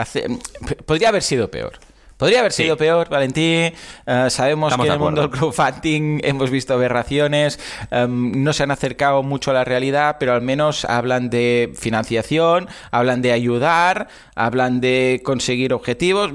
[0.85, 1.73] podría haber sido peor.
[2.21, 2.63] Podría haber Sí.
[2.65, 3.73] sido peor, Valentín.
[4.05, 7.59] Eh, sabemos Estamos que en el mundo del crowdfunding hemos visto aberraciones.
[7.89, 12.67] em, no se han acercado mucho a la realidad, pero al menos hablan de financiación,
[12.91, 16.29] hablan de ayudar, hablan de conseguir objetivos.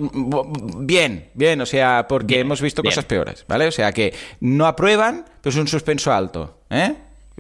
[0.79, 2.91] Bien, bien, o sea, porque Bien, hemos visto bien.
[2.93, 3.69] cosas peores, ¿vale?
[3.69, 6.95] O sea que no aprueban, pero es un suspenso alto, ¿eh?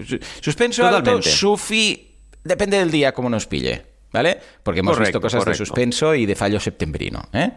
[0.07, 3.83] Su- Suspenso alto, sufi, depende del día como nos pille,
[4.17, 4.39] ¿vale?
[4.63, 5.63] Porque hemos Correcto, visto cosas correcto.
[5.63, 7.53] de suspenso y de fallo septembrino, ¿eh?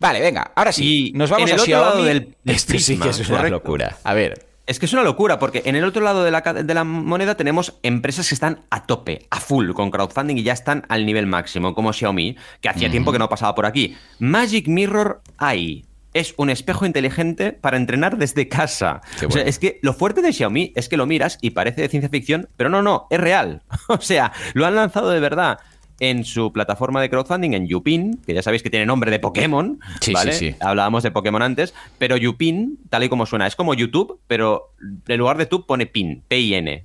[0.00, 1.86] Vale, venga, ahora sí, Y nos vamos en el a otro Xiaomi.
[1.90, 3.50] lado del- del Esto sí que es una correcto.
[3.56, 3.96] locura.
[4.04, 6.74] A ver, Es que es una locura, porque en el otro lado de la, de
[6.74, 10.84] la moneda tenemos empresas que están a tope, a full con crowdfunding y ya están
[10.90, 13.96] al nivel máximo, como Xiaomi, que hacía tiempo que no pasaba por aquí.
[14.18, 15.86] Magic Mirror AI.
[16.12, 19.00] Es un espejo inteligente para entrenar desde casa.
[19.26, 21.88] O sea, es que lo fuerte de Xiaomi es que lo miras y parece de
[21.88, 23.62] ciencia ficción, pero no, no, es real.
[23.88, 25.58] O sea, lo han lanzado de verdad
[26.00, 29.80] en su plataforma de crowdfunding, en Yupin, que ya sabéis que tiene nombre de Pokémon,
[30.00, 30.32] Sí, ¿vale?
[30.32, 30.56] sí, sí.
[30.60, 34.72] Hablábamos de Pokémon antes, pero Yupin, tal y como suena, es como YouTube, pero
[35.08, 36.84] en lugar de Tube pone PIN, P-I-N.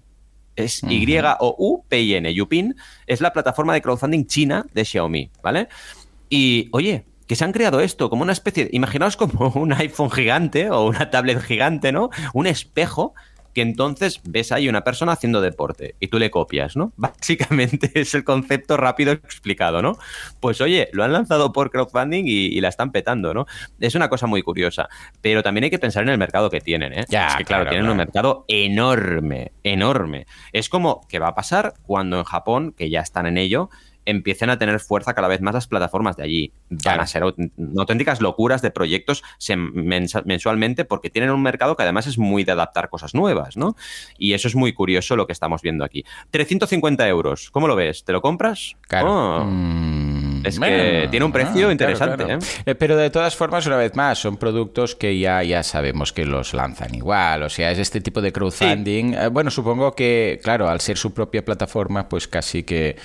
[0.55, 2.33] Es Y-O-U-P-I-N.
[2.33, 2.75] Yupin
[3.07, 5.67] es la plataforma de crowdfunding china de Xiaomi, ¿vale?
[6.29, 10.11] Y, oye, que se han creado esto como una especie, de- imaginaos como un iPhone
[10.11, 12.09] gigante o una tablet gigante, ¿no?
[12.33, 13.13] Un espejo
[13.53, 16.93] que entonces ves ahí una persona haciendo deporte y tú le copias, ¿no?
[16.97, 19.97] Básicamente es el concepto rápido explicado, ¿no?
[20.39, 23.45] Pues oye, lo han lanzado por crowdfunding y, y la están petando, ¿no?
[23.79, 24.89] Es una cosa muy curiosa,
[25.21, 27.05] pero también hay que pensar en el mercado que tienen, ¿eh?
[27.09, 30.25] Ya, es que claro, claro, tienen un mercado enorme, enorme.
[30.51, 33.69] Es como que va a pasar cuando en Japón, que ya están en ello,
[34.05, 36.51] empiecen a tener fuerza cada vez más las plataformas de allí.
[36.69, 37.01] Van Claro.
[37.03, 39.23] a ser aut- auténticas locuras de proyectos
[40.25, 43.75] mensualmente porque tienen un mercado que además es muy de adaptar cosas nuevas, ¿no?
[44.17, 46.03] Y eso es muy curioso lo que estamos viendo aquí.
[46.31, 48.03] 350 euros, ¿cómo lo ves?
[48.03, 48.75] ¿Te lo compras?
[48.87, 49.41] claro.
[49.41, 49.43] Oh.
[49.45, 50.12] Mm,
[50.43, 52.39] Es que tiene un precio interesante, ¿eh?
[52.65, 56.25] Eh, Pero de todas formas, una vez más, son productos que ya, ya sabemos que
[56.25, 57.43] los lanzan igual.
[57.43, 59.13] O sea, es este tipo de crowdfunding.
[59.13, 62.95] Eh, bueno, supongo que, claro, al ser su propia plataforma, pues casi que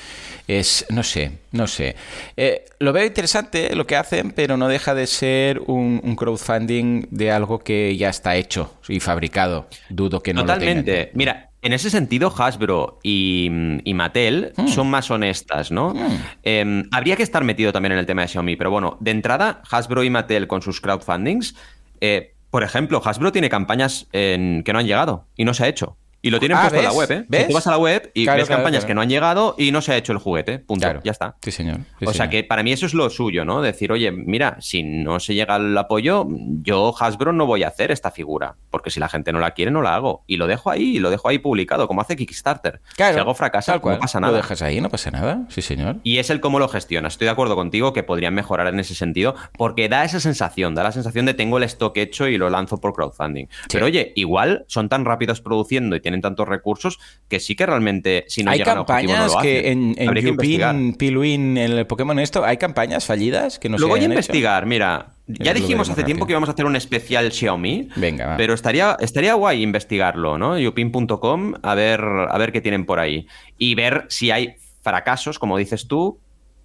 [0.47, 1.97] es, no sé, no sé.
[2.37, 7.07] Eh, lo veo interesante lo que hacen, pero no deja de ser un, un crowdfunding
[7.11, 9.69] de algo que ya está hecho y fabricado.
[9.89, 10.93] Dudo que no lo Totalmente.
[10.93, 11.11] tengan.
[11.15, 13.49] Mira, en ese sentido, Hasbro y,
[13.85, 14.69] y Mattel Mm.
[14.69, 15.95] son más honestas, ¿no?
[16.43, 19.63] Eh, habría que estar metido también en el tema de Xiaomi, pero bueno, de entrada,
[19.71, 21.55] Hasbro y Mattel con sus crowdfundings,
[22.01, 25.69] eh, por ejemplo, Hasbro tiene campañas en- que no han llegado y no se ha
[25.69, 25.97] hecho.
[26.21, 27.25] Y lo tienen Ah, puesto en la web, ¿eh?
[27.29, 27.47] ¿Ves?
[27.49, 28.89] Tú vas a la web y Claro, ves claro, campañas claro.
[28.89, 30.59] que no han llegado y no se ha hecho el juguete.
[30.59, 31.01] Punto.
[31.05, 31.37] Ya está.
[31.43, 31.77] Sí, señor.
[31.99, 32.31] Sí, o sea señor.
[32.31, 33.63] que para mí eso es lo suyo, ¿no?
[33.63, 36.27] Decir, oye, mira, si no se llega al apoyo,
[36.63, 39.71] yo Hasbro no voy a hacer esta figura, porque si la gente no la quiere,
[39.71, 40.25] no la hago.
[40.27, 42.81] Y lo dejo ahí, y lo dejo ahí publicado, como hace Kickstarter.
[42.97, 43.95] Claro, si algo fracasa, tal cual.
[43.97, 44.33] no pasa nada.
[44.33, 45.47] Lo dejas ahí, no pasa nada.
[45.49, 45.97] Sí, señor.
[46.03, 47.07] Y es el cómo lo gestiona.
[47.09, 50.83] Estoy de acuerdo contigo que podrían mejorar en ese sentido, porque da esa sensación, da
[50.83, 53.47] la sensación de tengo el stock hecho y lo lanzo por crowdfunding.
[53.73, 58.25] Pero oye, igual son tan rápidos produciendo y tienen tantos recursos que sí que realmente,
[58.29, 59.97] si no hay llegan a objetivo, no campañas lo que hacen.
[59.99, 60.23] en, en que.
[60.23, 64.03] Yupin, Piluin, en el Pokémon esto, hay campañas fallidas que no lo se voy a
[64.05, 64.13] hecho?
[64.13, 65.15] investigar, mira.
[65.27, 67.91] Ya lo dijimos hace tiempo que íbamos a hacer un especial Xiaomi.
[67.97, 68.37] Venga, va.
[68.39, 70.59] Pero estaría, estaría guay investigarlo, ¿no?
[70.59, 73.27] Yupin.com, a ver, a ver qué tienen por ahí.
[73.59, 76.19] Y ver si hay fracasos, como dices tú,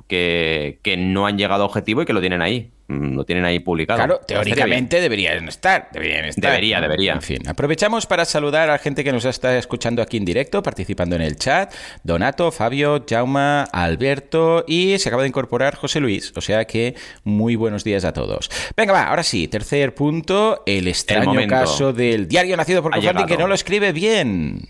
[0.07, 2.71] que, que no han llegado a objetivo y que lo tienen ahí.
[2.87, 3.97] Mm, Lo tienen ahí publicado.
[3.97, 6.51] Claro, teóricamente deberían estar, deberían estar.
[6.51, 7.13] Debería, debería.
[7.13, 10.61] En fin, aprovechamos para saludar a la gente que nos está escuchando aquí en directo,
[10.61, 11.73] participando en el chat.
[12.03, 16.33] Donato, Fabio, Jauma, Alberto y se acaba de incorporar José Luis.
[16.35, 18.49] O sea que muy buenos días a todos.
[18.75, 23.27] Venga, va, ahora sí, tercer punto, el extraño caso del diario nacido por Ha crowdfunding
[23.27, 24.67] que no lo escribe bien.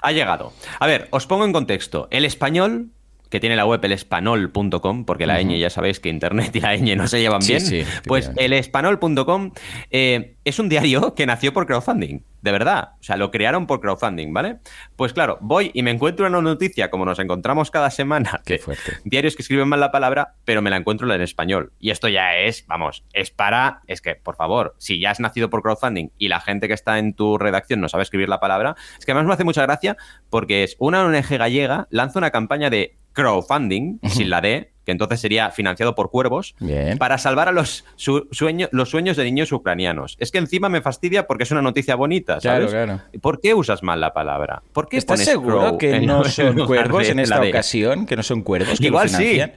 [0.00, 0.52] Ha llegado.
[0.80, 2.08] A ver, os pongo en contexto.
[2.10, 2.90] El español,
[3.30, 6.96] que tiene la web elespanol.com, porque la ñ ya sabéis que internet y la ñ
[6.96, 9.52] no se llevan Sí, bien, sí, pues elespanol.com
[9.90, 12.90] eh, es un diario que nació por crowdfunding, de verdad.
[13.00, 14.58] O sea, lo crearon por crowdfunding, ¿vale?
[14.96, 18.98] Pues claro, voy y me encuentro una noticia, como nos encontramos cada semana, Qué fuerte.
[19.04, 21.72] diarios que escriben mal la palabra, pero me la encuentro en español.
[21.80, 25.50] Y esto ya es, vamos, es para, es que, por favor, si ya has nacido
[25.50, 28.76] por crowdfunding y la gente que está en tu redacción no sabe escribir la palabra,
[28.98, 29.96] es que además me hace mucha gracia
[30.30, 35.18] porque es una ONG gallega lanza una campaña de crowdfunding, sin la D, que entonces
[35.20, 36.98] sería financiado por cuervos, Bien.
[36.98, 40.16] para salvar a los, su- sueño- los sueños de niños ucranianos.
[40.20, 42.84] Es que encima me fastidia porque es una noticia bonita, Claro, ¿sabes?
[42.86, 43.00] claro.
[43.22, 44.62] ¿Por qué usas mal la palabra?
[44.74, 48.04] ¿Por qué ¿Estás seguro que no son cuervos en esta ocasión?
[48.04, 49.16] Que no son cuervos Igual sí.
[49.16, 49.52] financian.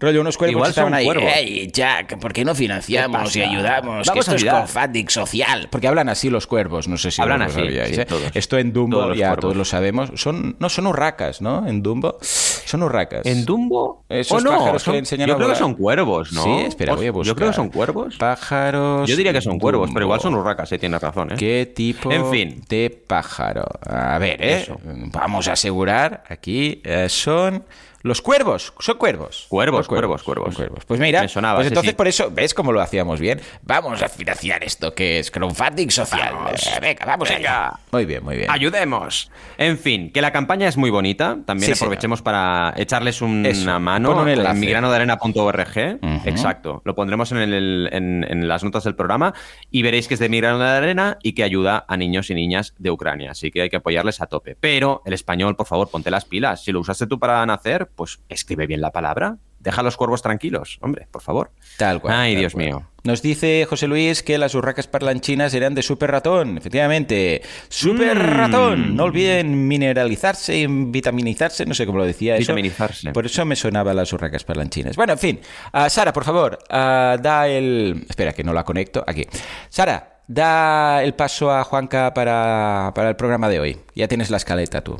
[0.00, 1.04] Rollo, unos cuervos Igual estaban son ahí.
[1.06, 1.32] cuervos.
[1.36, 2.18] ¡Ey, Jack!
[2.18, 4.06] ¿Por qué no financiamos ¿Qué y ayudamos?
[4.06, 4.64] Vamos que esto a es ayudar.
[4.66, 5.68] crowdfunding social.
[5.70, 8.06] Porque hablan así los cuervos, no sé si Hablan lo así, sabíais, sí, ¿eh?
[8.34, 9.40] Esto en Dumbo Todos ya cuervos.
[9.40, 10.10] todos lo sabemos.
[10.16, 11.66] Son, no, son urracas, ¿no?
[11.66, 12.18] En Dumbo.
[12.20, 13.24] Son urracas.
[13.24, 14.04] ¿En Dumbo?
[14.08, 14.58] Esos ¿O no?
[14.58, 16.42] pájaros que le enseñan yo creo que son cuervos, ¿no?
[16.42, 17.26] Sí, espera, voy a buscar.
[17.28, 18.16] Yo creo que son cuervos.
[18.16, 19.08] Pájaros.
[19.08, 21.36] Yo diría que son cuervos, pero igual son urracas, eh, tienes razón, ¿eh?
[21.38, 22.62] ¿Qué tipo En fin.
[22.68, 23.64] de pájaro?
[23.88, 24.60] A ver, ¿eh?
[24.62, 24.78] Eso.
[24.84, 26.80] Vamos a asegurar aquí.
[26.84, 27.64] eh, son
[28.04, 28.72] los cuervos.
[28.78, 29.46] Son cuervos.
[29.48, 30.84] Cuervos, cuervos, son cuervos.
[30.84, 31.96] Pues mira, Me sonaba, pues entonces sí.
[31.96, 33.40] por eso, ¿ves cómo lo hacíamos bien?
[33.62, 36.34] Vamos a financiar esto que es crowdfunding social.
[36.34, 36.66] Vamos.
[36.66, 37.66] Eh, venga, vamos Venga.
[37.68, 37.78] allá.
[37.90, 38.50] Muy bien, muy bien.
[38.50, 39.30] Ayudemos.
[39.58, 41.38] En fin, que la campaña es muy bonita.
[41.46, 45.98] También Sí, aprovechemos para echarles una Eso, mano en migranodearena.org.
[46.02, 46.28] Ujú.
[46.28, 46.82] Exacto.
[46.84, 49.34] Lo pondremos en, el- en- en las notas del programa
[49.70, 52.74] y veréis que es de Migrano de Arena y que ayuda a niños y niñas
[52.78, 53.30] de Ucrania.
[53.32, 54.56] Así que hay que apoyarles a tope.
[54.60, 56.62] Pero el español, por favor, ponte las pilas.
[56.64, 59.36] Si lo usaste tú para nacer, pues escribe bien la palabra.
[59.60, 61.50] Deja a los cuervos tranquilos, hombre, por favor.
[61.78, 62.14] Tal cual.
[62.14, 62.64] Ay, tal Dios cual.
[62.66, 62.82] mío.
[63.02, 66.58] Nos dice José Luis que las urracas parlanchinas eran de super ratón.
[66.58, 67.40] Efectivamente.
[67.70, 68.20] Super Mm.
[68.36, 68.96] ratón.
[68.96, 71.64] No olviden mineralizarse y vitaminizarse.
[71.64, 72.40] No sé cómo lo decía eso.
[72.52, 73.12] Vitaminizarse.
[73.12, 74.96] Por eso me sonaban las urracas parlanchinas.
[74.96, 75.40] Bueno, en fin.
[75.72, 78.04] Ah, Sara, por favor, ah, da el.
[78.08, 79.02] Espera, que no la conecto.
[79.06, 79.26] Aquí.
[79.70, 83.78] Sara, da el paso a Juanca para, para el programa de hoy.
[83.94, 84.98] Ya tienes la escaleta tú.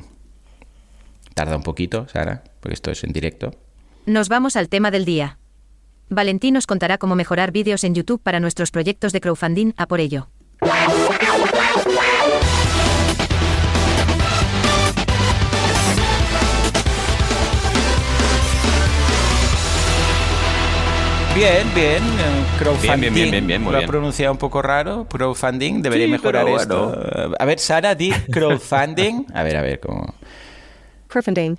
[1.35, 3.51] Tarda un poquito, Sara, porque esto es en directo.
[4.07, 5.39] Nos vamos al tema del día.
[6.09, 10.01] Valentín nos contará cómo mejorar vídeos en YouTube para nuestros proyectos de crowdfunding, a por
[10.01, 10.29] ello.
[21.35, 22.03] Bien, bien.
[22.05, 23.01] eh, Crowdfunding.
[23.01, 23.91] Bien, bien, bien, bien, bien, muy Lo ha bien.
[23.91, 25.07] pronunciado un poco raro.
[25.09, 25.83] Crowdfunding.
[25.83, 26.87] Debería Sí, mejorar pero esto.
[27.13, 27.35] bueno.
[27.39, 29.27] A ver, Sara, di crowdfunding.
[29.35, 30.15] A ver, a ver cómo.
[31.15, 31.57] Crowdfunding.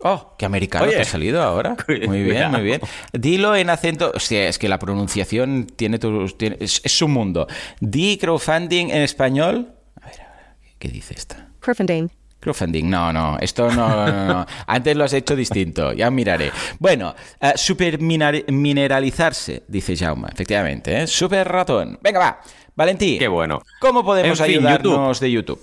[0.00, 0.96] Oh, qué americano Oye.
[0.96, 1.76] te ha salido ahora.
[2.08, 2.80] Muy bien, muy bien.
[3.12, 4.10] Dilo en acento.
[4.14, 6.26] Hostia, es que la pronunciación tiene tu.
[6.30, 7.46] tiene- es, es su mundo.
[7.80, 9.72] Di crowdfunding en español.
[10.02, 11.50] A ver, a ver, ¿qué dice esta?
[11.60, 12.08] Crowdfunding.
[12.40, 14.46] Crowdfunding, no, no, esto no, no, no.
[14.66, 16.50] Antes lo has hecho distinto, ya miraré.
[16.80, 21.06] Bueno, eh, supermineralizarse, dice Jaume, efectivamente, ¿eh?
[21.06, 21.98] Super ratón.
[22.02, 22.40] Venga, va,
[22.74, 23.18] Valentí.
[23.18, 23.62] Qué bueno.
[23.78, 25.60] ¿Cómo podemos En fin, ayudarnos de YouTube?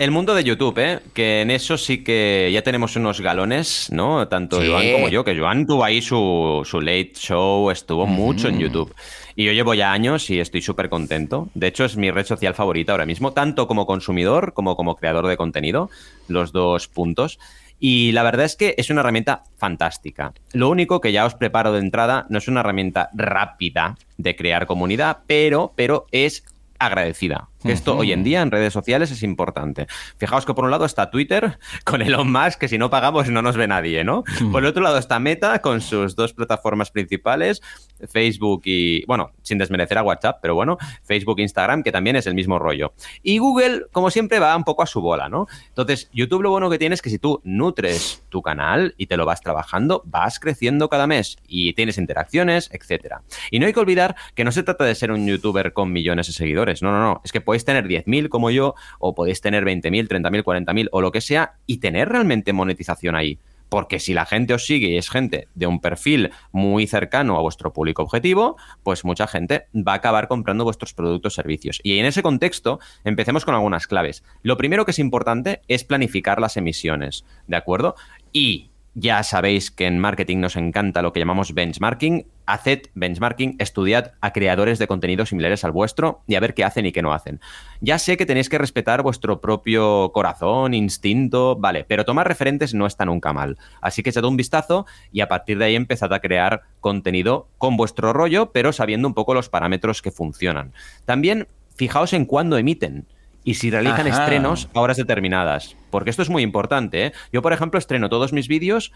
[0.00, 1.00] El mundo de YouTube, ¿eh?
[1.12, 4.26] Que en eso sí que ya tenemos unos galones, ¿no?
[4.28, 4.66] Tanto Sí.
[4.66, 8.94] Joan como yo, que Joan tuvo ahí su, su late show, estuvo mucho en YouTube.
[9.36, 11.50] Y yo llevo ya años y estoy súper contento.
[11.52, 15.26] De hecho, es mi red social favorita ahora mismo, tanto como consumidor como como creador
[15.26, 15.90] de contenido,
[16.28, 17.38] los dos puntos.
[17.78, 20.32] Y la verdad es que es una herramienta fantástica.
[20.54, 24.64] Lo único que ya os preparo de entrada no es una herramienta rápida de crear
[24.64, 26.42] comunidad, pero, pero es
[26.78, 27.48] agradecida.
[27.62, 29.86] Que esto hoy en día en redes sociales es importante.
[30.16, 33.42] Fijaos que por un lado está Twitter con Elon Musk, que si no pagamos no
[33.42, 34.24] nos ve nadie, ¿no?
[34.50, 37.60] Por el otro lado está Meta con sus dos plataformas principales,
[38.08, 42.26] Facebook y, bueno, sin desmerecer a WhatsApp, pero bueno, Facebook e Instagram, que también es
[42.26, 42.94] el mismo rollo.
[43.22, 45.46] Y Google, como siempre, va un poco a su bola, ¿no?
[45.68, 49.16] Entonces, YouTube lo bueno que tiene es que si tú nutres tu canal y te
[49.16, 53.22] lo vas trabajando, vas creciendo cada mes y tienes interacciones, etcétera.
[53.50, 56.28] Y no hay que olvidar que no se trata de ser un youtuber con millones
[56.28, 59.64] de seguidores, no, no, no, es que podéis tener 10.000 como yo, o podéis tener
[59.64, 63.40] 20.000, 30.000, 40.000 o lo que sea, y tener realmente monetización ahí.
[63.68, 67.40] Porque si la gente os sigue y es gente de un perfil muy cercano a
[67.40, 71.80] vuestro público objetivo, pues mucha gente va a acabar comprando vuestros productos o servicios.
[71.82, 74.22] Y en ese contexto, empecemos con algunas claves.
[74.44, 77.96] Lo primero que es importante es planificar las emisiones, ¿de acuerdo?
[78.32, 82.26] Y ya sabéis que en marketing nos encanta lo que llamamos benchmarking.
[82.46, 86.84] Haced benchmarking, estudiad a creadores de contenido similares al vuestro y a ver qué hacen
[86.84, 87.40] y qué no hacen.
[87.80, 92.86] Ya sé que tenéis que respetar vuestro propio corazón, instinto, vale, pero tomar referentes no
[92.86, 93.56] está nunca mal.
[93.80, 97.76] Así que echad un vistazo y a partir de ahí empezad a crear contenido con
[97.76, 100.72] vuestro rollo, pero sabiendo un poco los parámetros que funcionan.
[101.04, 103.06] También fijaos en cuándo emiten
[103.44, 105.76] y si realizan estrenos a horas determinadas.
[105.90, 107.06] Porque esto es muy importante.
[107.06, 107.12] ¿eh?
[107.32, 108.92] Yo, por ejemplo, estreno todos mis vídeos.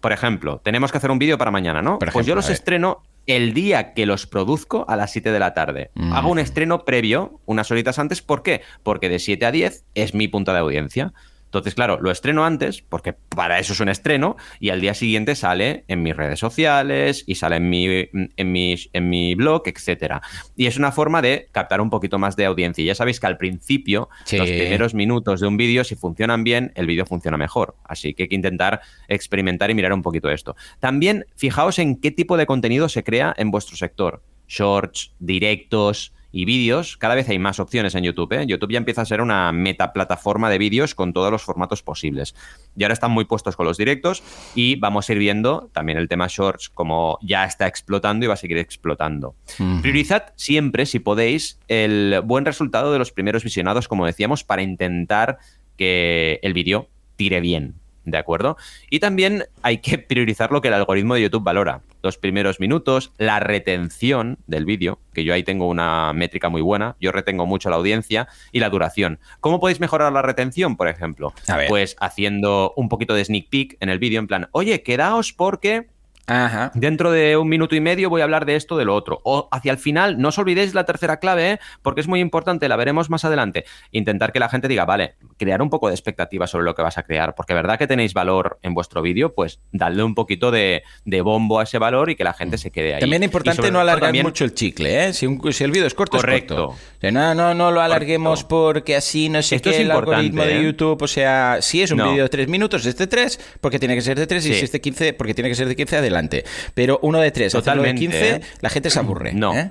[0.00, 1.98] Por ejemplo, tenemos que hacer un vídeo para mañana, ¿no?
[1.98, 5.90] pues yo los estreno el día que los produzco a las 7 de la tarde.
[5.94, 6.12] Mm.
[6.12, 8.22] Hago un estreno previo, unas horitas antes.
[8.22, 8.62] ¿Por qué?
[8.82, 11.12] Porque de 7 a 10 es mi punta de audiencia.
[11.46, 15.34] Entonces, claro, lo estreno antes, porque para eso es un estreno, y al día siguiente
[15.34, 20.20] sale en mis redes sociales y sale en mi, en mi, en mi blog, etcétera.
[20.56, 22.82] Y es una forma de captar un poquito más de audiencia.
[22.82, 26.72] Y ya sabéis que al principio, los primeros minutos de un vídeo, si funcionan bien,
[26.74, 27.76] el vídeo funciona mejor.
[27.84, 30.56] Así que hay que intentar experimentar y mirar un poquito esto.
[30.80, 34.22] También fijaos en qué tipo de contenido se crea en vuestro sector.
[34.48, 38.30] Shorts, directos, y vídeos, cada vez hay más opciones en YouTube.
[38.34, 38.44] ¿eh?
[38.46, 42.34] YouTube ya empieza a ser una metaplataforma de vídeos con todos los formatos posibles.
[42.76, 44.22] Y ahora están muy puestos con los directos
[44.54, 48.34] y vamos a ir viendo también el tema shorts como ya está explotando y va
[48.34, 49.34] a seguir explotando.
[49.80, 55.38] Priorizad siempre, si podéis, el buen resultado de los primeros visionados, como decíamos, para intentar
[55.78, 57.76] que el vídeo tire bien.
[58.06, 58.56] ¿De acuerdo?
[58.88, 61.82] Y también hay que priorizar lo que el algoritmo de YouTube valora.
[62.02, 66.94] Los primeros minutos, la retención del vídeo, que yo ahí tengo una métrica muy buena,
[67.00, 69.18] yo retengo mucho la audiencia, y la duración.
[69.40, 71.34] ¿Cómo podéis mejorar la retención, por ejemplo?
[71.68, 75.88] Pues haciendo un poquito de sneak peek en el vídeo, en plan, oye, quedaos porque
[76.26, 76.72] Ajá.
[76.74, 79.20] Dentro de un minuto y medio voy a hablar de esto, de lo otro.
[79.22, 81.60] O hacia el final, no os olvidéis la tercera clave, ¿eh?
[81.82, 83.64] porque es muy importante, la veremos más adelante.
[83.92, 86.98] Intentar que la gente diga, vale, crear un poco de expectativa sobre lo que vas
[86.98, 90.82] a crear, porque verdad que tenéis valor en vuestro vídeo, pues dadle un poquito de,
[91.22, 93.00] bombo a ese valor y que la gente se quede ahí.
[93.00, 95.12] También es importante no alargar mucho el chicle, ¿eh?
[95.12, 96.54] Si, el vídeo es corto, correcto.
[96.54, 96.60] es
[97.00, 97.12] corto.
[97.12, 100.58] no, no, no lo alarguemos porque así no sé Esto qué, es el algoritmo de
[100.58, 100.62] ¿eh?
[100.64, 103.94] YouTube, o sea, si es un vídeo de tres minutos, es de tres, porque tiene
[103.94, 105.96] que ser de tres, y si es de 15, porque tiene que ser de 15,
[105.96, 106.44] adelante
[106.74, 108.40] pero uno de tres, Totalmente, de 15, ¿eh?
[108.60, 109.32] la gente se aburre.
[109.32, 109.54] No.
[109.54, 109.70] ¿eh?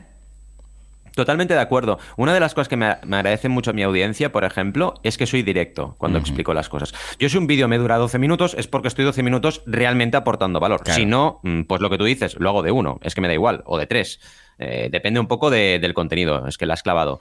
[1.16, 1.98] Totalmente de acuerdo.
[2.18, 5.26] Una de las cosas que me, agradece mucho a mi audiencia, por ejemplo, es que
[5.26, 6.94] soy directo cuando explico las cosas.
[7.20, 10.60] Yo si un vídeo me dura 12 minutos es porque estoy 12 minutos realmente aportando
[10.60, 10.82] valor.
[10.86, 13.30] Si no, mm, pues lo que tú dices, lo hago de uno, es que me
[13.30, 14.20] da igual, o de tres.
[14.60, 17.20] Eh, depende un poco del contenido, es que la has clavado.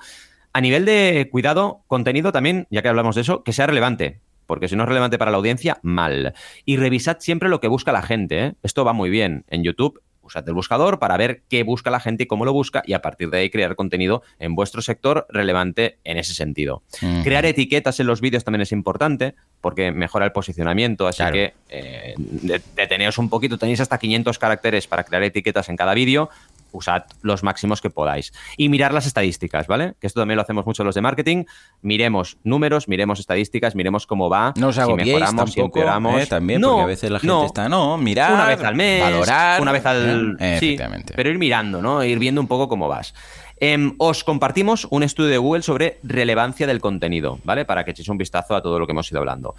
[0.53, 4.69] A nivel de cuidado, contenido también, ya que hablamos de eso, que sea relevante porque
[4.69, 6.35] si no es relevante para la audiencia, mal.
[6.67, 8.45] Y revisad siempre lo que busca la gente.
[8.45, 8.55] ¿eh?
[8.63, 9.47] Esto va muy bien.
[9.49, 12.83] En YouTube, usad el buscador para ver qué busca la gente y cómo lo busca
[12.87, 16.83] y a partir de ahí crear contenido en vuestro sector relevante en ese sentido.
[17.23, 22.15] Crear etiquetas en los vídeos también es importante porque mejora el posicionamiento, así que eh,
[22.77, 26.29] deteneos un poquito, tenéis hasta 500 caracteres para crear etiquetas en cada vídeo,
[26.75, 28.33] usad los máximos que podáis.
[28.57, 29.95] Y mirar las estadísticas, ¿vale?
[30.01, 31.45] Que esto también lo hacemos mucho los de marketing.
[31.81, 34.53] Miremos números, miremos estadísticas, miremos cómo va.
[34.57, 36.23] No os hago si mejoramos, si empeoramos.
[36.23, 36.27] ¿eh?
[36.27, 39.63] también, porque a veces la gente está, no, mirar, una vez al mes, valorar.
[39.63, 40.37] Una vez al...
[40.41, 40.57] ¿eh?
[40.61, 40.77] Sí,
[41.15, 42.03] pero ir mirando, ¿no?
[42.05, 43.15] Ir viendo un poco cómo vas.
[43.57, 47.65] Em, os compartimos un estudio de Google sobre relevancia del contenido, ¿vale?
[47.65, 49.55] Para que echéis un vistazo a todo lo que hemos ido hablando.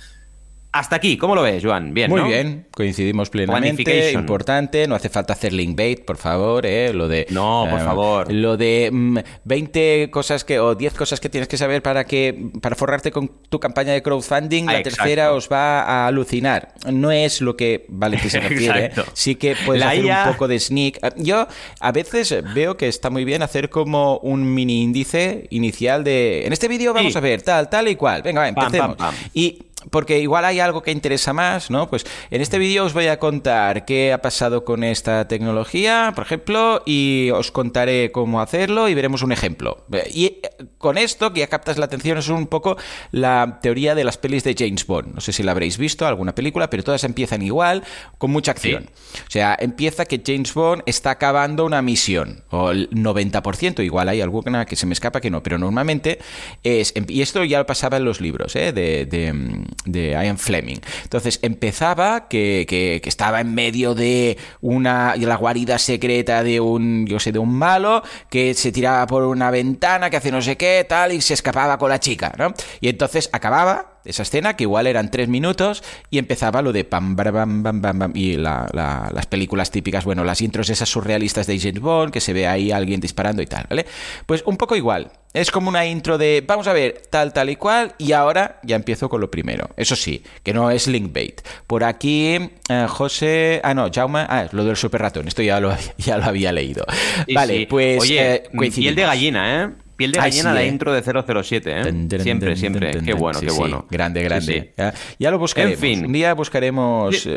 [0.76, 1.94] Hasta aquí, ¿cómo lo ves, Joan?
[1.94, 4.12] Bien, Muy bien, coincidimos plenamente.
[4.12, 6.92] Importante, no hace falta hacer link bait, por favor, ¿eh?
[6.92, 7.26] Lo de.
[7.30, 8.34] No, por eh, favor.
[8.34, 10.60] Lo de 20 mm, cosas que.
[10.60, 12.50] o 10 cosas que tienes que saber para que.
[12.62, 14.66] para forrarte con tu campaña de crowdfunding.
[14.66, 16.74] la tercera os va a alucinar.
[16.92, 18.92] No es lo que vale que se refiere.
[19.14, 21.00] sí que puedes hacer un poco de sneak.
[21.16, 21.48] Yo
[21.80, 26.46] a veces veo que está muy bien hacer como un mini índice inicial de.
[26.46, 28.24] En este vídeo vamos a ver tal, tal y cual.
[28.24, 28.98] Venga, va, empecemos.
[29.34, 29.60] Y
[29.90, 31.90] porque igual hay algo que interesa más, ¿no?
[31.90, 36.26] Pues en este vídeo os voy a contar qué ha pasado con esta tecnología, por
[36.26, 39.86] ejemplo, y os contaré cómo hacerlo y veremos un ejemplo.
[40.12, 40.42] Y eh,
[40.78, 42.78] con esto, que ya captas la atención, es un poco
[43.12, 45.16] la teoría de las pelis de James Bond.
[45.16, 47.84] No sé si la habréis visto, alguna película, pero todas empiezan igual,
[48.18, 48.90] con mucha acción.
[49.28, 54.22] O sea, empieza que James Bond está acabando una misión, o el 90%, igual hay
[54.22, 56.20] alguna que se me escapa que no, pero normalmente
[56.64, 56.94] es...
[57.08, 58.72] Y esto ya lo pasaba en los libros, ¿eh?
[58.72, 60.80] de de Ian Fleming.
[61.04, 67.20] Entonces empezaba que, que, estaba en medio de una la guarida secreta de un yo
[67.20, 70.86] sé de un malo que se tiraba por una ventana que hace no sé qué
[70.88, 72.54] tal y se escapaba con la chica, ¿no?
[72.82, 77.16] Y entonces acababa esa escena, que igual eran tres minutos, y empezaba lo de pam,
[77.16, 81.80] bam, bam, bam, bam, y las películas típicas, bueno, las intros esas surrealistas de James
[81.80, 83.86] Bond, que se ve ahí alguien disparando y tal, ¿vale?
[84.26, 85.12] Pues un poco igual.
[85.34, 88.78] Es como una intro de, vamos a ver, tal, tal y cual, y ahora ya
[88.78, 89.70] empiezo con lo primero.
[89.76, 91.42] Eso sí, que no es linkbait.
[91.68, 92.38] Por aquí,
[92.70, 93.60] eh, José.
[93.62, 94.20] Ah, no, Jaume.
[94.30, 95.28] Ah, lo del super ratón.
[95.28, 96.86] Esto ya lo, ya lo había leído.
[97.34, 98.02] vale, pues.
[98.02, 99.70] Oye, eh, piel de gallina, ¿eh?
[99.96, 100.68] Piel de gallina la ¿eh?
[100.68, 102.20] intro de 007, ¿eh?
[102.20, 102.92] siempre, siempre.
[103.04, 103.86] qué bueno, qué bueno.
[103.90, 104.74] Grande, grande.
[105.20, 105.76] Ya, lo buscaremos.
[105.76, 106.06] En fin.
[106.06, 107.28] Un día buscaremos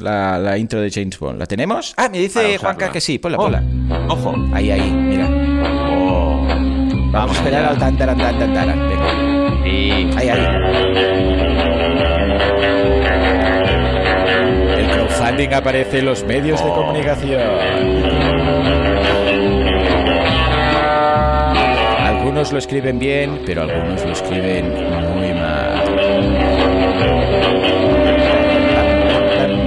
[0.00, 1.38] la, intro de James Bond.
[1.38, 1.94] ¿La tenemos?
[1.96, 3.18] Ah, me dice Juanca que sí.
[3.18, 3.62] Ponla, ponla.
[4.08, 4.34] Oh, ojo.
[4.52, 5.28] Ahí, ahí, mira.
[7.10, 8.88] Vamos a esperar al tan, tan, tan, tan, tan.
[8.88, 9.62] Venga.
[9.64, 10.10] Sí.
[10.16, 10.46] Ahí, ahí.
[14.78, 16.74] El crowdfunding aparece en los medios de oh.
[16.74, 18.23] comunicación.
[22.44, 25.82] Algunos lo escriben bien, pero algunos lo escriben muy mal.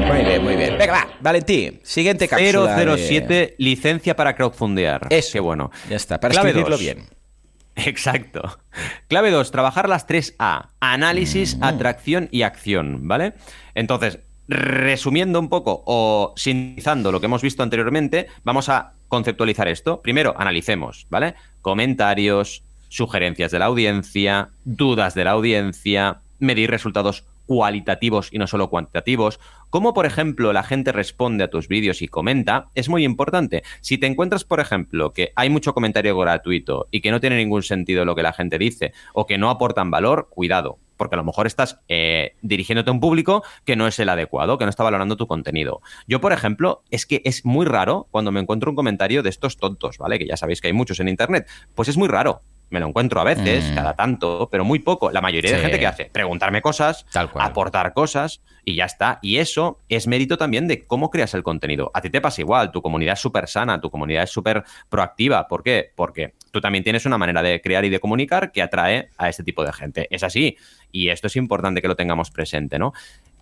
[0.06, 0.78] Muy bien, muy bien.
[0.78, 2.78] Venga, va, Valentín, siguiente cápsula.
[2.96, 5.08] 007, licencia para crowdfundear.
[5.10, 5.34] Eso.
[5.34, 5.72] Qué bueno.
[5.90, 7.08] Ya está, para escribirlo bien.
[7.76, 8.60] Exacto.
[9.08, 10.70] Clave 2, trabajar las 3A.
[10.80, 11.64] Análisis, mm.
[11.64, 13.34] atracción y acción, ¿vale?
[13.74, 20.02] Entonces, resumiendo un poco o sintetizando lo que hemos visto anteriormente, vamos a conceptualizar esto.
[20.02, 21.34] Primero, analicemos, ¿vale?
[21.62, 28.70] Comentarios, sugerencias de la audiencia, dudas de la audiencia, medir resultados cualitativos y no solo
[28.70, 33.64] cuantitativos, como por ejemplo la gente responde a tus vídeos y comenta, es muy importante.
[33.82, 37.64] Si te encuentras, por ejemplo, que hay mucho comentario gratuito y que no tiene ningún
[37.64, 41.24] sentido lo que la gente dice o que no aportan valor, cuidado, porque a lo
[41.24, 44.84] mejor estás eh, dirigiéndote a un público que no es el adecuado, que no está
[44.84, 45.82] valorando tu contenido.
[46.08, 49.58] Yo, por ejemplo, es que es muy raro cuando me encuentro un comentario de estos
[49.58, 50.20] tontos, ¿vale?
[50.20, 51.48] Que ya sabéis que hay muchos en Internet.
[51.76, 53.76] Pues es muy raro me lo encuentro a veces, mm.
[53.76, 55.12] cada tanto, pero muy poco.
[55.12, 59.20] La mayoría de gente que hace, preguntarme cosas, aportar cosas y ya está.
[59.22, 61.92] Y eso es mérito también de cómo creas el contenido.
[61.94, 65.48] A ti te pasa igual, tu comunidad es súper sana, tu comunidad es súper proactiva.
[65.48, 65.92] ¿Por qué?
[65.96, 69.44] Porque tú también tienes una manera de crear y de comunicar que atrae a este
[69.44, 70.08] tipo de gente.
[70.10, 70.58] Es así.
[70.92, 72.94] Y esto es importante que lo tengamos presente, ¿no?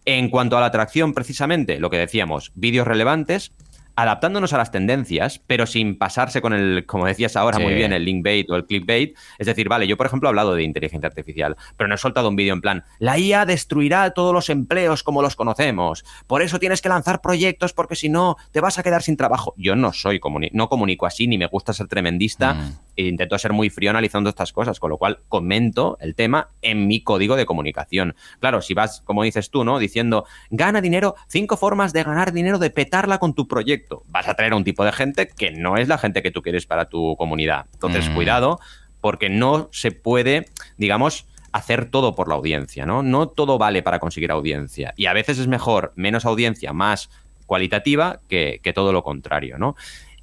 [0.07, 3.51] En cuanto a la atracción, precisamente, lo que decíamos, vídeos relevantes,
[3.95, 8.03] adaptándonos a las tendencias, pero sin pasarse con el, como decías ahora muy bien, el
[8.03, 9.17] linkbait o el clickbait.
[9.37, 12.29] Es decir, vale, yo por ejemplo he hablado de inteligencia artificial, pero no he soltado
[12.29, 16.59] un vídeo en plan, la IA destruirá todos los empleos como los conocemos, por eso
[16.59, 19.53] tienes que lanzar proyectos porque si no te vas a quedar sin trabajo.
[19.57, 20.19] Yo no soy,
[20.51, 22.79] no comunico así, ni me gusta ser tremendista, mm.
[22.97, 26.87] e intento ser muy frío analizando estas cosas, con lo cual comento el tema en
[26.87, 28.15] mi código de comunicación.
[28.39, 29.79] Claro, si vas, como dices tú, ¿no?
[29.79, 34.33] Diciendo, gana dinero, cinco formas de ganar dinero, de petarla con tu proyecto vas a
[34.33, 36.85] traer a un tipo de gente que no es la gente que tú quieres para
[36.85, 37.65] tu comunidad.
[37.73, 38.15] Entonces, mm.
[38.15, 38.59] cuidado,
[39.01, 43.01] porque no se puede, digamos, hacer todo por la audiencia, ¿no?
[43.01, 44.93] No todo vale para conseguir audiencia.
[44.97, 47.09] Y a veces es mejor menos audiencia, más
[47.45, 49.75] cualitativa, que, todo lo contrario, ¿no?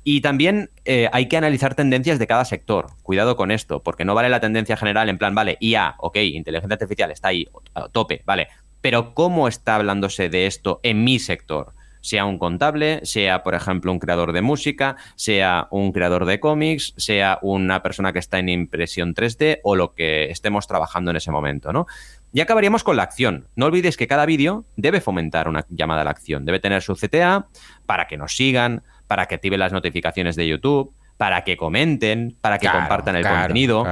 [0.04, 2.88] Y también eh, hay que analizar tendencias de cada sector.
[3.02, 6.74] Cuidado con esto, porque no vale la tendencia general en plan, vale, IA, ok, inteligencia
[6.74, 7.48] artificial está ahí,
[7.92, 8.48] tope, vale.
[8.82, 11.72] Pero ¿cómo está hablándose de esto en mi sector?
[12.03, 16.92] Sea un contable, sea, por ejemplo, un creador de música, sea un creador de cómics,
[16.98, 21.30] sea una persona que está en impresión 3D o lo que estemos trabajando en ese
[21.30, 21.86] momento, ¿no?
[22.34, 23.46] Y acabaríamos con la acción.
[23.57, 26.44] No olvides que cada vídeo debe fomentar una llamada a la acción.
[26.44, 27.46] Debe tener su CTA
[27.86, 32.59] para que nos sigan, para que activen las notificaciones de YouTube, para que comenten, para
[32.59, 33.86] que compartan el contenido.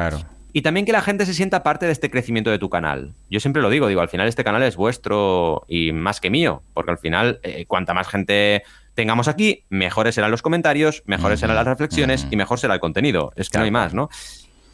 [0.53, 3.15] Y también que la gente se sienta parte de este crecimiento de tu canal.
[3.31, 6.63] Yo siempre lo digo, digo, al final este canal es vuestro y más que mío,
[6.75, 8.63] porque al final, eh, cuanta más gente
[8.95, 13.33] tengamos aquí, mejores serán los comentarios, mejores serán las reflexiones y mejor será el contenido.
[13.37, 14.09] Es que no hay más, ¿no?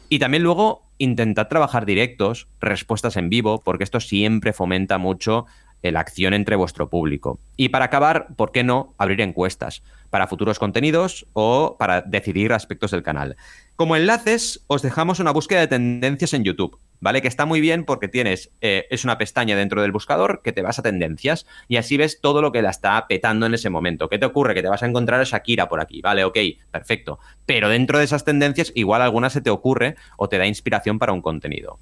[0.09, 5.45] Y también luego intentad trabajar directos, respuestas en vivo, porque esto siempre fomenta mucho
[5.81, 7.39] la acción entre vuestro público.
[7.55, 12.91] Y para acabar, ¿por qué no abrir encuestas para futuros contenidos o para decidir aspectos
[12.91, 13.37] del canal?
[13.75, 17.21] Como enlaces, os dejamos una búsqueda de tendencias en YouTube, ¿vale?
[17.21, 20.63] Que está muy bien porque tienes, eh, es una pestaña dentro del buscador que te
[20.63, 24.09] vas a tendencias y así ves todo lo que la está petando en ese momento.
[24.09, 24.55] ¿Qué te ocurre?
[24.55, 26.23] Que te vas a encontrar a Shakira por aquí, ¿vale?
[26.23, 26.37] Ok,
[26.71, 27.19] perfecto.
[27.45, 31.13] Pero dentro de esas tendencias, igual alguna se te ocurre o te da inspiración para
[31.13, 31.77] un contenido.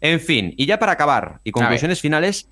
[0.00, 2.48] En fin, y ya para acabar y conclusiones finales,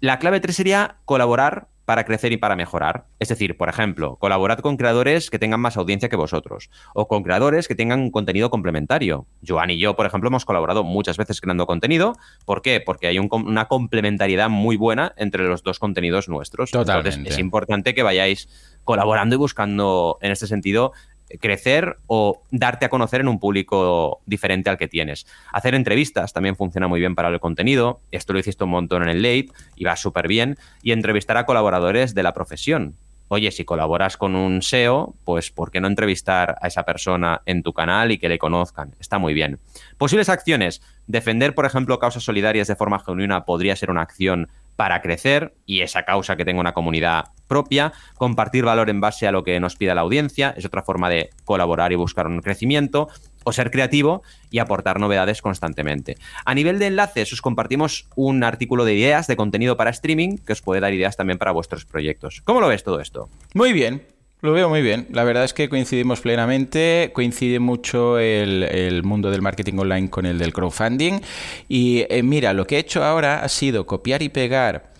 [0.00, 3.06] la clave 3 sería colaborar para crecer y para mejorar.
[3.18, 7.22] Es decir, por ejemplo, colaborad con creadores que tengan más audiencia que vosotros o con
[7.22, 9.26] creadores que tengan contenido complementario.
[9.46, 12.14] Joan y yo, por ejemplo, hemos colaborado muchas veces creando contenido.
[12.44, 12.80] ¿Por qué?
[12.80, 16.70] Porque hay una complementariedad muy buena entre los dos contenidos nuestros.
[16.70, 17.10] Totalmente.
[17.10, 18.48] Entonces, es importante que vayáis
[18.84, 20.92] colaborando y buscando, en este sentido,
[21.40, 25.26] crecer o darte a conocer en un público diferente al que tienes.
[25.52, 28.00] Hacer entrevistas también funciona muy bien para el contenido.
[28.10, 30.56] Esto lo hiciste un montón en el late y va súper bien.
[30.82, 32.96] Y entrevistar a colaboradores de la profesión
[33.32, 37.62] oye, si colaboras con un SEO, pues ¿por qué no entrevistar a esa persona en
[37.62, 38.94] tu canal y que le conozcan?
[39.00, 39.58] Está muy bien.
[39.96, 40.82] Posibles acciones.
[41.06, 45.80] Defender, por ejemplo, causas solidarias de forma genuina podría ser una acción para crecer y
[45.80, 49.76] esa causa que tenga una comunidad propia, compartir valor en base a lo que nos
[49.76, 53.08] pida la audiencia, es otra forma de colaborar y buscar un crecimiento,
[53.44, 56.16] o ser creativo y aportar novedades constantemente.
[56.46, 60.54] A nivel de enlaces, os compartimos un artículo de ideas de contenido para streaming que
[60.54, 62.40] os puede dar ideas también para vuestros proyectos.
[62.44, 63.28] ¿Cómo lo ves todo esto?
[63.52, 64.02] Muy bien,
[64.42, 65.06] lo veo muy bien.
[65.12, 67.12] La verdad es que coincidimos plenamente.
[67.12, 71.20] Coincide mucho el, mundo del marketing online con el del crowdfunding.
[71.68, 74.92] Y eh, mira, lo que he hecho ahora ha sido copiar y pegar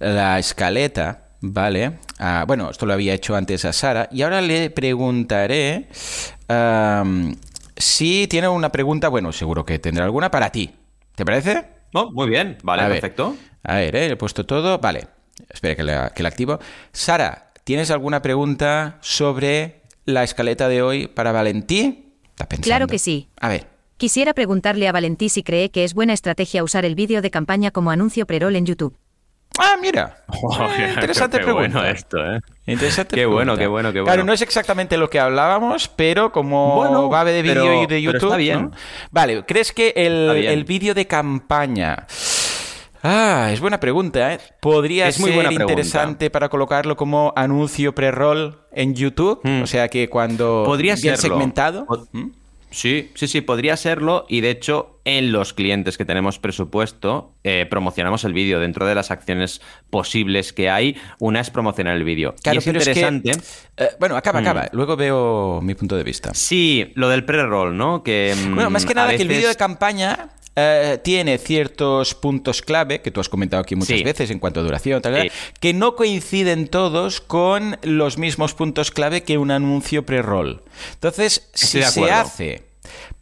[0.00, 1.98] la escaleta, ¿vale?
[2.18, 4.08] Ah, bueno, esto lo había hecho antes a Sara.
[4.12, 5.88] Y ahora le preguntaré
[7.76, 10.70] si tiene una pregunta, bueno, seguro que tendrá alguna para ti.
[11.14, 11.64] ¿Te parece?
[11.92, 13.36] Oh, muy bien, vale, perfecto.
[13.62, 14.06] A ver, ¿eh?
[14.06, 14.78] he puesto todo.
[14.78, 15.08] Vale,
[15.48, 16.58] espera que la, que la activo.
[16.92, 22.14] Sara, ¿tienes alguna pregunta sobre la escaleta de hoy para Valentí?
[22.62, 23.28] Claro que sí.
[23.40, 23.66] A ver.
[23.96, 27.70] Quisiera preguntarle a Valentí si cree que es buena estrategia usar el vídeo de campaña
[27.70, 28.96] como anuncio pre-roll en YouTube.
[29.58, 30.24] Ah, mira.
[30.94, 31.78] interesante qué pregunta.
[31.78, 32.40] Bueno esto, ¿eh?
[32.66, 34.12] Interesante qué bueno, qué bueno, qué bueno.
[34.12, 38.24] Claro, no es exactamente lo que hablábamos, pero como va de vídeo y de YouTube.
[38.24, 38.70] Está bien.
[39.10, 42.06] Vale, ¿crees que el, vídeo de campaña.
[43.02, 44.40] Ah, es buena pregunta, ¿eh?
[44.60, 49.40] Podría es ser muy interesante para colocarlo como anuncio pre-roll en YouTube.
[49.42, 49.62] Hmm.
[49.62, 50.64] O sea que cuando.
[50.66, 51.86] Podría ser segmentado.
[52.12, 52.39] ¿Mm?
[52.70, 54.26] Sí, sí, sí, podría serlo.
[54.28, 58.60] Y de hecho, en los clientes que tenemos presupuesto, eh, promocionamos el vídeo.
[58.60, 59.60] Dentro de las acciones
[59.90, 62.34] posibles que hay, una es promocionar el vídeo.
[62.42, 63.32] Claro, y es interesante.
[63.76, 64.44] Eh, bueno, acaba, mm.
[64.44, 64.68] acaba.
[64.72, 66.32] Luego veo mi punto de vista.
[66.34, 68.02] Sí, lo del pre-roll, ¿no?
[68.02, 72.62] Que, mm, bueno, más que nada que el vídeo de campaña eh, tiene ciertos puntos
[72.62, 75.30] clave que tú has comentado aquí muchas veces en cuanto a duración, tal,
[75.60, 80.62] que no coinciden todos con los mismos puntos clave que un anuncio pre-roll.
[80.94, 82.70] Entonces, si se hace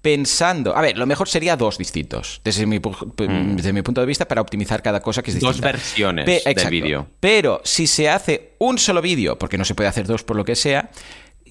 [0.03, 0.77] pensando.
[0.77, 3.57] A ver, lo mejor sería dos distintos, desde mi, mm.
[3.57, 5.55] desde mi punto de vista, para optimizar cada cosa que es distinta.
[5.55, 7.09] Dos versiones del vídeo.
[7.21, 10.45] Pero si se hace un solo vídeo, porque no se puede hacer dos por lo
[10.45, 10.91] que sea,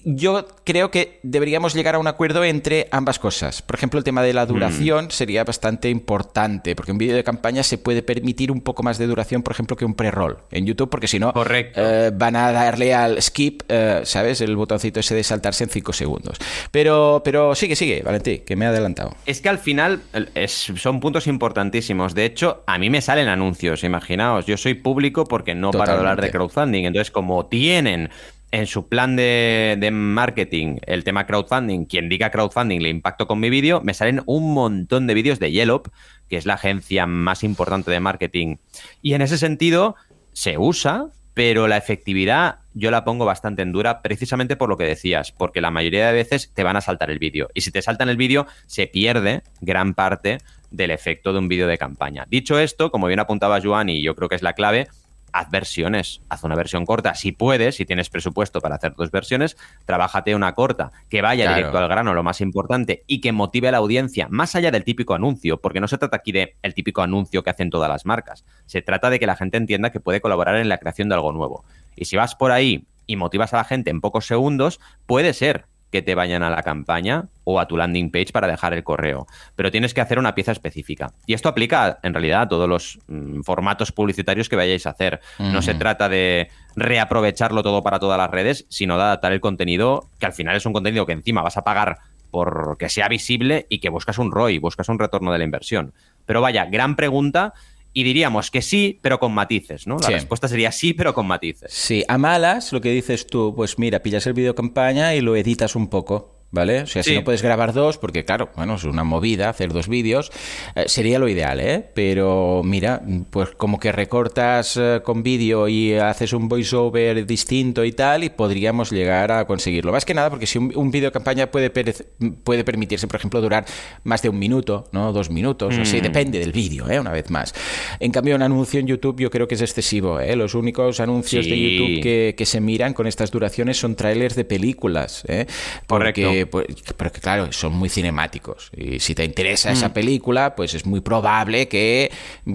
[0.04, 3.62] yo creo que deberíamos llegar a un acuerdo entre ambas cosas.
[3.62, 4.48] Por ejemplo, el tema de la mm.
[4.48, 8.98] duración sería bastante importante, porque un vídeo de campaña se puede permitir un poco más
[8.98, 12.52] de duración, por ejemplo, que un pre-roll en YouTube, porque si no, eh, van a
[12.52, 14.40] darle al skip, eh, ¿sabes?
[14.40, 16.38] El botoncito ese de saltarse en 5 segundos.
[16.70, 19.14] Pero, pero sigue, sigue, Valentí, que me he adelantado.
[19.26, 20.02] Es que al final
[20.48, 22.14] son puntos importantísimos.
[22.14, 24.46] De hecho, a mí me salen anuncios, imaginaos.
[24.46, 26.84] Yo soy público porque no para hablar de crowdfunding.
[26.84, 28.10] Entonces, como tienen
[28.50, 33.50] en su plan de, marketing el tema crowdfunding, quien diga crowdfunding le impacto con mi
[33.50, 35.82] vídeo, me salen un montón de vídeos de Yellow,
[36.28, 38.56] que es la agencia más importante de marketing.
[39.02, 39.96] Y en ese sentido
[40.32, 44.84] se usa, pero la efectividad yo la pongo bastante en dura precisamente por lo que
[44.84, 47.48] decías, porque la mayoría de veces te van a saltar el vídeo.
[47.54, 50.38] Y si te saltan el vídeo, se pierde gran parte
[50.70, 52.26] del efecto de un vídeo de campaña.
[52.28, 54.88] Dicho esto, como bien apuntaba Joan, y yo creo que es la clave,
[55.32, 57.14] haz versiones, haz una versión corta.
[57.14, 61.78] Si puedes, si tienes presupuesto para hacer dos versiones, trabájate una corta, que vaya directo
[61.78, 65.14] al grano, lo más importante, y que motive a la audiencia, más allá del típico
[65.14, 68.44] anuncio, porque no se trata aquí de el típico anuncio que hacen todas las marcas.
[68.66, 71.32] Se trata de que la gente entienda que puede colaborar en la creación de algo
[71.32, 71.64] nuevo.
[71.96, 75.66] Y si vas por ahí y motivas a la gente en pocos segundos, puede ser
[75.90, 79.26] que te vayan a la campaña o a tu landing page para dejar el correo.
[79.56, 81.12] Pero tienes que hacer una pieza específica.
[81.26, 85.20] Y esto aplica en realidad a todos los mm, formatos publicitarios que vayáis a hacer.
[85.38, 90.10] No se trata de reaprovecharlo todo para todas las redes, sino de adaptar el contenido,
[90.18, 91.98] que al final es un contenido que encima vas a pagar
[92.30, 95.94] por que sea visible y que buscas un ROI, buscas un retorno de la inversión.
[96.26, 97.54] Pero vaya, gran pregunta
[97.92, 99.98] y diríamos que sí, pero con matices, ¿no?
[99.98, 101.72] La respuesta sería sí, pero con matices.
[101.72, 105.36] Sí, a malas, lo que dices tú, pues mira, pillas el vídeo campaña y lo
[105.36, 106.37] editas un poco.
[106.50, 106.82] ¿Vale?
[106.82, 109.88] O sea, si no puedes grabar dos, porque claro, bueno, es una movida hacer dos
[109.88, 110.30] vídeos,
[110.74, 111.90] eh, sería lo ideal, ¿eh?
[111.94, 117.92] Pero mira, pues como que recortas eh, con vídeo y haces un voiceover distinto y
[117.92, 119.92] tal, y podríamos llegar a conseguirlo.
[119.92, 123.66] Más que nada, porque si un, vídeo campaña puede, puede permitirse, por ejemplo, durar
[124.04, 125.12] más de un minuto, ¿no?
[125.12, 126.02] Dos minutos, o así, mm.
[126.02, 126.98] depende del vídeo, ¿eh?
[126.98, 127.54] Una vez más.
[128.00, 130.34] En cambio, un anuncio en YouTube yo creo que es excesivo, ¿eh?
[130.34, 134.44] Los únicos anuncios de YouTube que, que, se miran con estas duraciones son trailers de
[134.44, 135.46] películas, ¿eh?
[135.86, 136.66] Correcto que, pues,
[136.96, 138.70] pero que claro, son muy cinemáticos.
[138.76, 142.10] Y si te interesa esa película, pues es muy probable que,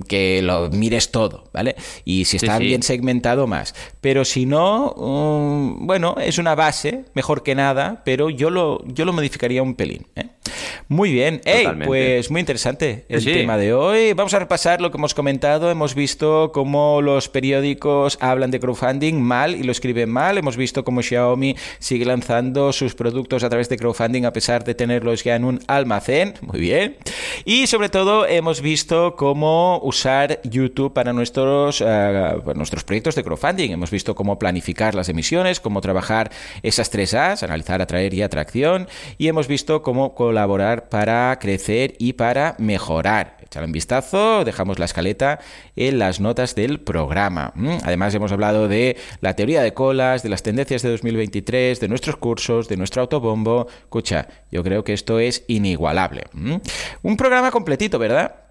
[0.07, 1.75] que lo mires todo, ¿vale?
[2.05, 2.65] Y si está sí.
[2.65, 3.75] bien segmentado, más.
[4.01, 9.05] Pero si no, um, bueno, es una base, mejor que nada, pero yo lo, yo
[9.05, 10.07] lo modificaría un pelín.
[10.15, 10.22] ¿eh?
[10.93, 11.41] Muy bien.
[11.43, 14.13] Hey, pues muy interesante el Sí, tema de hoy.
[14.13, 15.71] Vamos a repasar lo que hemos comentado.
[15.71, 20.37] Hemos visto cómo los periódicos hablan de crowdfunding mal y lo escriben mal.
[20.37, 24.75] Hemos visto cómo Xiaomi sigue lanzando sus productos a través de crowdfunding a pesar de
[24.75, 26.35] tenerlos ya en un almacén.
[26.41, 26.97] Muy bien.
[27.43, 31.85] Y sobre todo hemos visto cómo usar YouTube para nuestros, eh,
[32.45, 33.71] para nuestros proyectos de crowdfunding.
[33.71, 36.29] Hemos visto cómo planificar las emisiones, cómo trabajar
[36.61, 38.87] esas tres A's, analizar, atraer y atracción.
[39.17, 43.37] Y hemos visto cómo colaborar para crecer y para mejorar.
[43.43, 45.39] Echar un vistazo, dejamos la escaleta
[45.75, 47.51] en las notas del programa.
[47.55, 51.87] Mm, Además hemos hablado de la teoría de colas, de las tendencias de 2023, de
[51.87, 53.67] nuestros cursos, de nuestro autobombo.
[53.81, 56.23] Escucha, yo creo que esto es inigualable.
[56.33, 56.55] Mm.
[57.03, 58.42] Un programa completito, ¿verdad?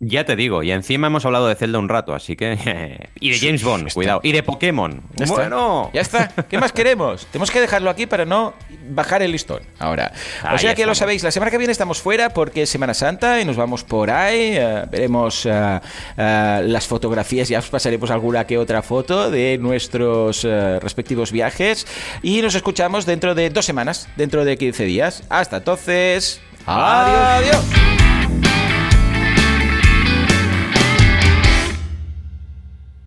[0.00, 3.08] Ya te digo, y encima hemos hablado de Zelda un rato, así que.
[3.20, 4.20] y de James Bond, cuidado.
[4.22, 5.02] Y de Pokémon.
[5.16, 5.36] Ya está.
[5.36, 5.90] bueno.
[5.92, 6.28] Ya está.
[6.48, 7.26] ¿Qué más queremos?
[7.26, 8.54] Tenemos que dejarlo aquí para no
[8.90, 9.60] bajar el listón.
[9.80, 10.12] Ahora.
[10.44, 10.98] O Ahí sea que lo estamos.
[10.98, 14.08] sabéis, la semana que viene estamos fuera porque es Semana Santa y nos vamos por
[14.12, 14.52] ahí.
[14.56, 15.80] eh, veremos eh,
[16.16, 21.88] eh, las fotografías, ya os pasaremos alguna que otra foto de nuestros respectivos viajes.
[22.22, 25.24] Y nos escuchamos dentro de dos semanas, dentro de 15 días.
[25.28, 26.40] Hasta entonces.
[26.66, 27.64] Adiós.
[27.64, 28.47] Adiós.